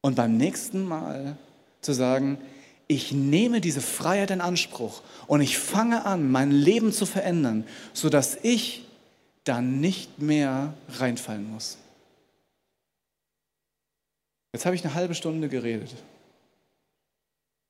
Und 0.00 0.16
beim 0.16 0.38
nächsten 0.38 0.82
Mal 0.82 1.36
zu 1.82 1.92
sagen, 1.92 2.38
ich 2.88 3.12
nehme 3.12 3.60
diese 3.60 3.82
Freiheit 3.82 4.30
in 4.30 4.40
Anspruch 4.40 5.02
und 5.26 5.42
ich 5.42 5.58
fange 5.58 6.06
an, 6.06 6.32
mein 6.32 6.50
Leben 6.50 6.90
zu 6.90 7.04
verändern, 7.04 7.64
sodass 7.92 8.38
ich 8.42 8.86
dann 9.44 9.78
nicht 9.78 10.20
mehr 10.20 10.72
reinfallen 10.88 11.52
muss. 11.52 11.76
Jetzt 14.54 14.64
habe 14.64 14.74
ich 14.74 14.84
eine 14.84 14.94
halbe 14.94 15.14
Stunde 15.14 15.50
geredet 15.50 15.94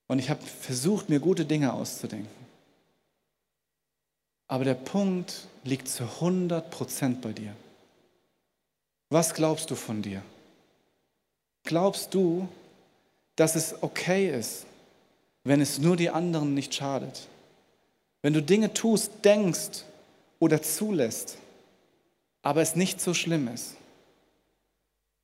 und 0.06 0.18
ich 0.18 0.30
habe 0.30 0.42
versucht, 0.42 1.08
mir 1.08 1.20
gute 1.20 1.44
Dinge 1.44 1.72
auszudenken. 1.72 2.44
Aber 4.46 4.64
der 4.64 4.74
Punkt 4.74 5.46
liegt 5.64 5.88
zu 5.88 6.04
100 6.04 6.70
Prozent 6.70 7.22
bei 7.22 7.32
dir. 7.32 7.54
Was 9.08 9.34
glaubst 9.34 9.70
du 9.70 9.74
von 9.74 10.02
dir? 10.02 10.22
Glaubst 11.64 12.12
du, 12.12 12.48
dass 13.36 13.56
es 13.56 13.82
okay 13.82 14.30
ist, 14.30 14.66
wenn 15.44 15.60
es 15.60 15.78
nur 15.78 15.96
die 15.96 16.10
anderen 16.10 16.54
nicht 16.54 16.74
schadet? 16.74 17.26
Wenn 18.22 18.34
du 18.34 18.42
Dinge 18.42 18.72
tust, 18.72 19.10
denkst 19.24 19.84
oder 20.38 20.62
zulässt, 20.62 21.38
aber 22.42 22.60
es 22.60 22.76
nicht 22.76 23.00
so 23.00 23.14
schlimm 23.14 23.48
ist, 23.48 23.76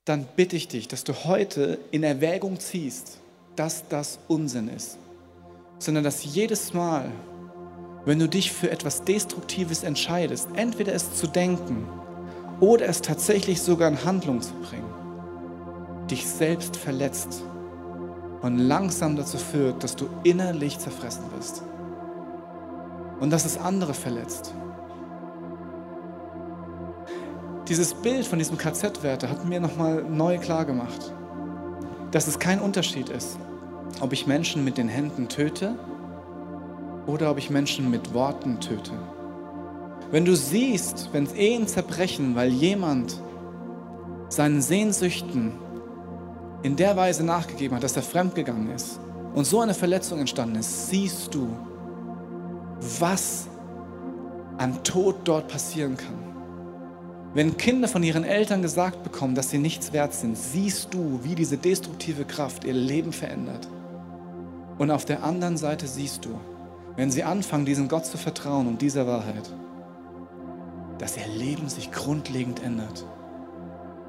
dann 0.07 0.27
bitte 0.37 0.57
ich 0.57 0.69
dich, 0.69 0.89
dass 0.89 1.05
du 1.05 1.25
heute 1.25 1.79
in 1.91 2.03
Erwägung 2.03 2.59
ziehst, 2.59 3.19
dass 3.57 3.89
das 3.89 4.19
Unsinn 4.29 4.69
ist, 4.69 4.99
sondern 5.79 6.05
dass 6.05 6.25
jedes 6.25 6.73
Mal, 6.75 7.11
wenn 8.05 8.19
du 8.19 8.29
dich 8.29 8.53
für 8.53 8.71
etwas 8.71 9.05
Destruktives 9.05 9.83
entscheidest, 9.83 10.49
entweder 10.55 10.95
es 10.95 11.15
zu 11.15 11.27
denken 11.27 11.87
oder 12.61 12.87
es 12.87 13.03
tatsächlich 13.03 13.61
sogar 13.63 13.89
in 13.89 14.05
Handlung 14.05 14.41
zu 14.41 14.55
bringen, 14.55 14.91
dich 16.11 16.27
selbst 16.27 16.77
verletzt 16.77 17.43
und 18.43 18.59
langsam 18.59 19.17
dazu 19.17 19.39
führt, 19.39 19.83
dass 19.85 19.97
du 19.97 20.09
innerlich 20.25 20.79
zerfressen 20.79 21.25
bist 21.37 21.63
und 23.21 23.31
dass 23.31 23.45
es 23.45 23.59
andere 23.59 23.95
verletzt. 23.95 24.55
Dieses 27.69 27.95
Bild 27.95 28.27
von 28.27 28.39
diesem 28.39 28.59
KZ-Wärter 28.59 29.29
hat 29.31 29.45
mir 29.45 29.61
nochmal 29.61 30.03
neu 30.03 30.39
klar 30.39 30.65
gemacht, 30.65 31.13
dass 32.11 32.27
es 32.27 32.39
kein 32.39 32.61
Unterschied 32.61 33.09
ist, 33.09 33.39
ob 34.01 34.13
ich 34.13 34.27
Menschen 34.27 34.65
mit 34.65 34.79
den 34.79 34.89
Händen 34.89 35.29
töte 35.29 35.75
oder 37.07 37.31
ob 37.31 37.39
ich 37.39 37.51
Menschen 37.51 37.91
mit 37.91 38.15
Worten 38.15 38.61
töte. 38.61 38.93
Wenn 40.11 40.25
du 40.25 40.35
siehst, 40.35 41.11
wenn 41.13 41.33
Ehen 41.37 41.67
zerbrechen, 41.67 42.35
weil 42.35 42.51
jemand 42.51 43.21
seinen 44.29 44.61
Sehnsüchten 44.61 45.53
in 46.63 46.77
der 46.77 46.97
Weise 46.97 47.25
nachgegeben 47.25 47.77
hat, 47.77 47.85
dass 47.85 47.97
er 47.97 48.03
fremdgegangen 48.03 48.71
ist 48.71 49.01
und 49.35 49.47
so 49.47 49.61
eine 49.61 49.75
Verletzung 49.75 50.19
entstanden 50.19 50.57
ist, 50.57 50.91
siehst 50.91 51.35
du, 51.35 51.49
was 52.99 53.47
an 54.59 54.83
Tod 54.83 55.17
dort 55.25 55.49
passieren 55.49 55.97
kann. 55.97 56.30
Wenn 57.33 57.57
Kinder 57.57 57.87
von 57.87 58.03
ihren 58.03 58.25
Eltern 58.25 58.61
gesagt 58.61 59.05
bekommen, 59.05 59.37
dass 59.37 59.51
sie 59.51 59.59
nichts 59.59 59.93
wert 59.93 60.15
sind, 60.15 60.37
siehst 60.37 60.93
du, 60.93 61.21
wie 61.23 61.37
diese 61.37 61.57
destruktive 61.57 62.25
Kraft 62.25 62.65
ihr 62.65 62.73
Leben 62.73 63.13
verändert. 63.13 63.69
Und 64.79 64.91
auf 64.91 65.05
der 65.05 65.23
anderen 65.23 65.57
Seite 65.57 65.87
siehst 65.87 66.25
du, 66.25 66.31
wenn 66.97 67.13
sie 67.13 67.23
anfangen, 67.23 67.67
diesem 67.67 67.87
Gott 67.87 68.05
zu 68.05 68.19
vertrauen 68.19 68.67
und 68.67 68.83
dieser 68.83 69.07
Wahrheit, 69.07 69.49
dass 70.99 71.17
ihr 71.17 71.27
Leben 71.29 71.69
sich 71.69 71.93
grundlegend 71.93 72.65
ändert. 72.65 73.05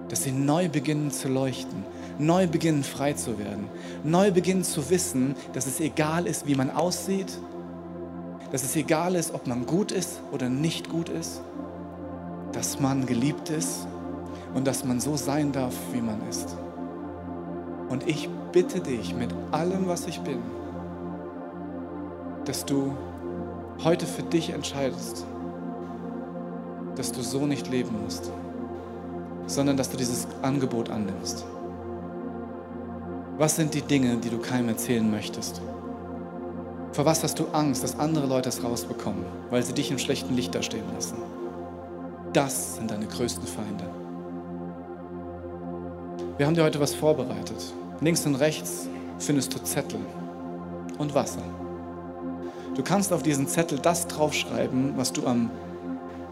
Dass 0.10 0.24
sie 0.24 0.32
neu 0.32 0.68
beginnen 0.68 1.12
zu 1.12 1.28
leuchten, 1.28 1.86
neu 2.18 2.48
beginnen 2.48 2.84
frei 2.84 3.14
zu 3.14 3.38
werden, 3.38 3.70
neu 4.04 4.32
beginnen 4.32 4.64
zu 4.64 4.90
wissen, 4.90 5.36
dass 5.54 5.68
es 5.68 5.80
egal 5.80 6.26
ist, 6.26 6.48
wie 6.48 6.56
man 6.56 6.72
aussieht, 6.72 7.38
dass 8.52 8.64
es 8.64 8.76
egal 8.76 9.14
ist, 9.14 9.34
ob 9.34 9.46
man 9.46 9.68
gut 9.68 9.92
ist 9.92 10.22
oder 10.32 10.50
nicht 10.50 10.90
gut 10.90 11.08
ist, 11.08 11.42
dass 12.54 12.80
man 12.80 13.06
geliebt 13.06 13.50
ist 13.50 13.88
und 14.54 14.66
dass 14.68 14.84
man 14.84 15.00
so 15.00 15.16
sein 15.16 15.52
darf, 15.52 15.74
wie 15.94 16.02
man 16.02 16.28
ist. 16.30 16.56
Und 17.90 18.08
ich 18.08 18.30
bitte 18.52 18.80
dich 18.80 19.16
mit 19.16 19.34
allem, 19.52 19.88
was 19.88 20.08
ich 20.08 20.20
bin, 20.22 20.40
dass 22.46 22.66
du 22.66 22.94
heute 23.84 24.06
für 24.06 24.24
dich 24.24 24.52
entscheidest, 24.52 25.26
dass 26.96 27.12
du 27.12 27.22
so 27.22 27.46
nicht 27.46 27.70
leben 27.70 28.02
musst, 28.04 28.32
sondern 29.48 29.78
dass 29.78 29.90
du 29.90 29.98
dieses 29.98 30.28
Angebot 30.42 30.90
annimmst. 30.90 31.46
Was 33.38 33.56
sind 33.56 33.74
die 33.74 33.82
Dinge, 33.82 34.18
die 34.18 34.30
du 34.30 34.38
keinem 34.38 34.70
erzählen 34.70 35.10
möchtest? 35.10 35.62
Vor 36.92 37.06
was 37.06 37.24
hast 37.24 37.40
du 37.40 37.48
Angst, 37.54 37.84
dass 37.84 37.98
andere 37.98 38.28
Leute 38.28 38.50
es 38.50 38.64
rausbekommen, 38.64 39.26
weil 39.50 39.64
sie 39.64 39.74
dich 39.74 39.92
im 39.92 39.98
schlechten 39.98 40.36
Licht 40.36 40.54
dastehen 40.54 40.84
lassen? 40.94 41.16
Das 42.34 42.76
sind 42.76 42.90
deine 42.90 43.08
größten 43.08 43.46
Feinde. 43.46 43.84
Wir 46.38 46.46
haben 46.46 46.56
dir 46.56 46.64
heute 46.64 46.80
was 46.80 46.96
vorbereitet. 46.96 47.74
Links 48.00 48.26
und 48.26 48.36
rechts 48.36 48.88
findest 49.20 49.54
du 49.54 49.60
Zettel 49.64 50.00
und 50.98 51.14
Wasser. 51.14 51.44
Du 52.76 52.84
kannst 52.84 53.12
auf 53.12 53.22
diesen 53.22 53.48
Zettel 53.48 53.80
das 53.80 54.08
draufschreiben, 54.08 54.94
was 54.96 55.12
du 55.12 55.28
am 55.28 55.52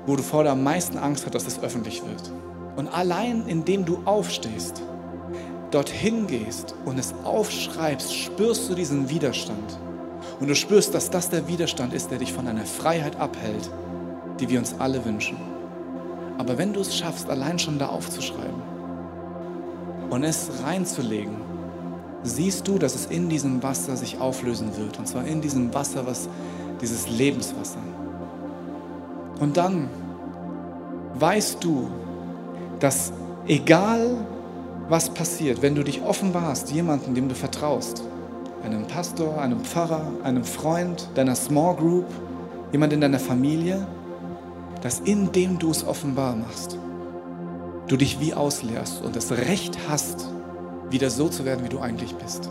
wo 0.05 0.15
du 0.15 0.23
vor 0.23 0.43
der 0.43 0.53
am 0.53 0.63
meisten 0.63 0.97
Angst 0.97 1.25
hast, 1.25 1.35
dass 1.35 1.45
es 1.45 1.61
öffentlich 1.61 2.01
wird. 2.01 2.31
Und 2.75 2.87
allein 2.87 3.45
indem 3.47 3.85
du 3.85 4.01
aufstehst, 4.05 4.81
dorthin 5.69 6.25
gehst 6.25 6.73
und 6.85 6.97
es 6.97 7.13
aufschreibst, 7.23 8.15
spürst 8.15 8.69
du 8.69 8.73
diesen 8.73 9.09
Widerstand. 9.09 9.77
Und 10.39 10.47
du 10.47 10.55
spürst, 10.55 10.95
dass 10.95 11.11
das 11.11 11.29
der 11.29 11.47
Widerstand 11.47 11.93
ist, 11.93 12.09
der 12.09 12.17
dich 12.17 12.33
von 12.33 12.47
einer 12.47 12.65
Freiheit 12.65 13.17
abhält, 13.17 13.69
die 14.39 14.49
wir 14.49 14.57
uns 14.57 14.73
alle 14.79 15.03
wünschen. 15.05 15.37
Aber 16.39 16.57
wenn 16.57 16.71
du 16.71 16.79
es 16.79 16.95
schaffst, 16.95 17.29
allein 17.29 17.59
schon 17.59 17.77
da 17.77 17.87
aufzuschreiben 17.87 18.61
und 20.09 20.23
es 20.23 20.49
reinzulegen, 20.63 21.35
siehst 22.23 22.65
du, 22.65 22.79
dass 22.79 22.95
es 22.95 23.07
in 23.07 23.27
diesem 23.27 23.61
Wasser 23.61 23.97
sich 23.97 24.21
auflösen 24.21 24.77
wird. 24.77 24.97
Und 24.97 25.05
zwar 25.05 25.25
in 25.25 25.41
diesem 25.41 25.73
Wasser, 25.73 26.07
was 26.07 26.29
dieses 26.81 27.09
Lebenswasser. 27.09 27.81
Und 29.41 29.57
dann 29.57 29.89
weißt 31.15 31.61
du, 31.61 31.89
dass 32.79 33.11
egal 33.45 34.15
was 34.87 35.09
passiert, 35.09 35.61
wenn 35.61 35.75
du 35.75 35.83
dich 35.83 36.01
offenbarst, 36.03 36.71
jemanden, 36.71 37.15
dem 37.15 37.27
du 37.27 37.35
vertraust, 37.35 38.01
einem 38.63 38.87
Pastor, 38.87 39.41
einem 39.41 39.59
Pfarrer, 39.59 40.07
einem 40.23 40.45
Freund, 40.45 41.09
deiner 41.15 41.35
Small 41.35 41.75
Group, 41.75 42.05
jemand 42.71 42.93
in 42.93 43.01
deiner 43.01 43.19
Familie, 43.19 43.85
dass 44.81 44.99
indem 44.99 45.59
du 45.59 45.71
es 45.71 45.85
offenbar 45.85 46.35
machst, 46.35 46.77
du 47.87 47.97
dich 47.97 48.19
wie 48.19 48.33
ausleerst 48.33 49.03
und 49.03 49.15
das 49.15 49.31
Recht 49.31 49.77
hast, 49.89 50.27
wieder 50.89 51.09
so 51.09 51.27
zu 51.27 51.45
werden, 51.45 51.65
wie 51.65 51.69
du 51.69 51.79
eigentlich 51.79 52.15
bist. 52.15 52.49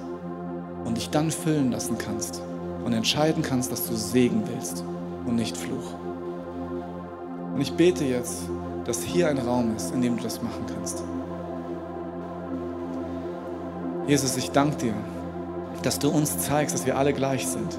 Und 0.84 0.96
dich 0.96 1.10
dann 1.10 1.30
füllen 1.30 1.72
lassen 1.72 1.98
kannst 1.98 2.42
und 2.84 2.92
entscheiden 2.92 3.42
kannst, 3.42 3.72
dass 3.72 3.86
du 3.86 3.94
Segen 3.94 4.42
willst 4.46 4.84
und 5.26 5.36
nicht 5.36 5.56
Fluch. 5.56 5.94
Und 7.54 7.60
ich 7.60 7.72
bete 7.72 8.04
jetzt, 8.04 8.42
dass 8.84 9.02
hier 9.02 9.28
ein 9.28 9.38
Raum 9.38 9.74
ist, 9.76 9.92
in 9.92 10.00
dem 10.00 10.16
du 10.16 10.22
das 10.22 10.42
machen 10.42 10.64
kannst. 10.74 11.02
Jesus, 14.06 14.36
ich 14.36 14.50
danke 14.52 14.76
dir, 14.76 14.94
dass 15.82 15.98
du 15.98 16.08
uns 16.08 16.38
zeigst, 16.38 16.74
dass 16.74 16.86
wir 16.86 16.96
alle 16.96 17.12
gleich 17.12 17.46
sind. 17.46 17.78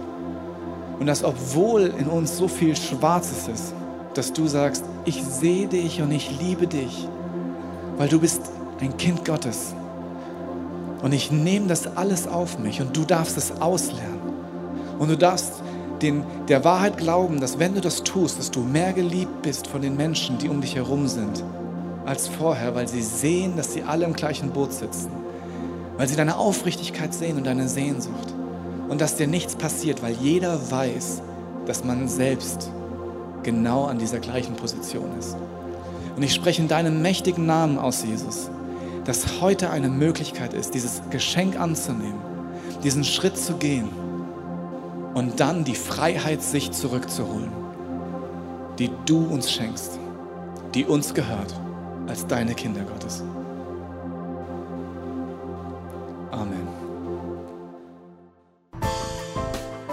Und 0.99 1.07
dass 1.07 1.23
obwohl 1.23 1.93
in 1.97 2.07
uns 2.07 2.37
so 2.37 2.47
viel 2.47 2.75
Schwarzes 2.75 3.47
ist, 3.47 3.73
dass 4.19 4.33
du 4.33 4.47
sagst, 4.47 4.83
ich 5.05 5.23
sehe 5.23 5.67
dich 5.67 6.01
und 6.01 6.11
ich 6.11 6.37
liebe 6.41 6.67
dich, 6.67 7.07
weil 7.97 8.09
du 8.09 8.19
bist 8.19 8.41
ein 8.81 8.97
Kind 8.97 9.23
Gottes. 9.23 9.73
Und 11.01 11.13
ich 11.13 11.31
nehme 11.31 11.67
das 11.67 11.95
alles 11.95 12.27
auf 12.27 12.59
mich 12.59 12.81
und 12.81 12.97
du 12.97 13.05
darfst 13.05 13.37
es 13.37 13.61
auslernen. 13.61 14.19
Und 14.99 15.09
du 15.09 15.17
darfst 15.17 15.53
den, 16.01 16.25
der 16.49 16.65
Wahrheit 16.65 16.97
glauben, 16.97 17.39
dass 17.39 17.59
wenn 17.59 17.75
du 17.75 17.79
das 17.79 18.03
tust, 18.03 18.39
dass 18.39 18.51
du 18.51 18.59
mehr 18.59 18.91
geliebt 18.91 19.41
bist 19.41 19.67
von 19.67 19.81
den 19.81 19.95
Menschen, 19.95 20.37
die 20.37 20.49
um 20.49 20.59
dich 20.59 20.75
herum 20.75 21.07
sind, 21.07 21.41
als 22.05 22.27
vorher, 22.27 22.75
weil 22.75 22.89
sie 22.89 23.01
sehen, 23.01 23.53
dass 23.55 23.71
sie 23.71 23.83
alle 23.83 24.03
im 24.03 24.11
gleichen 24.11 24.49
Boot 24.49 24.73
sitzen. 24.73 25.11
Weil 25.95 26.09
sie 26.09 26.17
deine 26.17 26.35
Aufrichtigkeit 26.35 27.13
sehen 27.13 27.37
und 27.37 27.45
deine 27.45 27.69
Sehnsucht. 27.69 28.33
Und 28.89 28.99
dass 28.99 29.15
dir 29.15 29.27
nichts 29.27 29.55
passiert, 29.55 30.03
weil 30.03 30.15
jeder 30.19 30.59
weiß, 30.69 31.21
dass 31.65 31.85
man 31.85 32.09
selbst 32.09 32.69
genau 33.43 33.85
an 33.85 33.99
dieser 33.99 34.19
gleichen 34.19 34.55
Position 34.55 35.17
ist. 35.17 35.35
Und 36.15 36.23
ich 36.23 36.33
spreche 36.33 36.61
in 36.61 36.67
deinem 36.67 37.01
mächtigen 37.01 37.45
Namen 37.45 37.77
aus, 37.77 38.03
Jesus, 38.03 38.49
dass 39.05 39.41
heute 39.41 39.69
eine 39.69 39.89
Möglichkeit 39.89 40.53
ist, 40.53 40.73
dieses 40.73 41.01
Geschenk 41.09 41.59
anzunehmen, 41.59 42.19
diesen 42.83 43.03
Schritt 43.03 43.37
zu 43.37 43.53
gehen 43.55 43.89
und 45.13 45.39
dann 45.39 45.63
die 45.63 45.75
Freiheit 45.75 46.41
sich 46.41 46.71
zurückzuholen, 46.71 47.51
die 48.77 48.89
du 49.05 49.25
uns 49.25 49.51
schenkst, 49.51 49.99
die 50.73 50.85
uns 50.85 51.13
gehört 51.13 51.53
als 52.07 52.27
deine 52.27 52.53
Kinder 52.53 52.81
Gottes. 52.81 53.23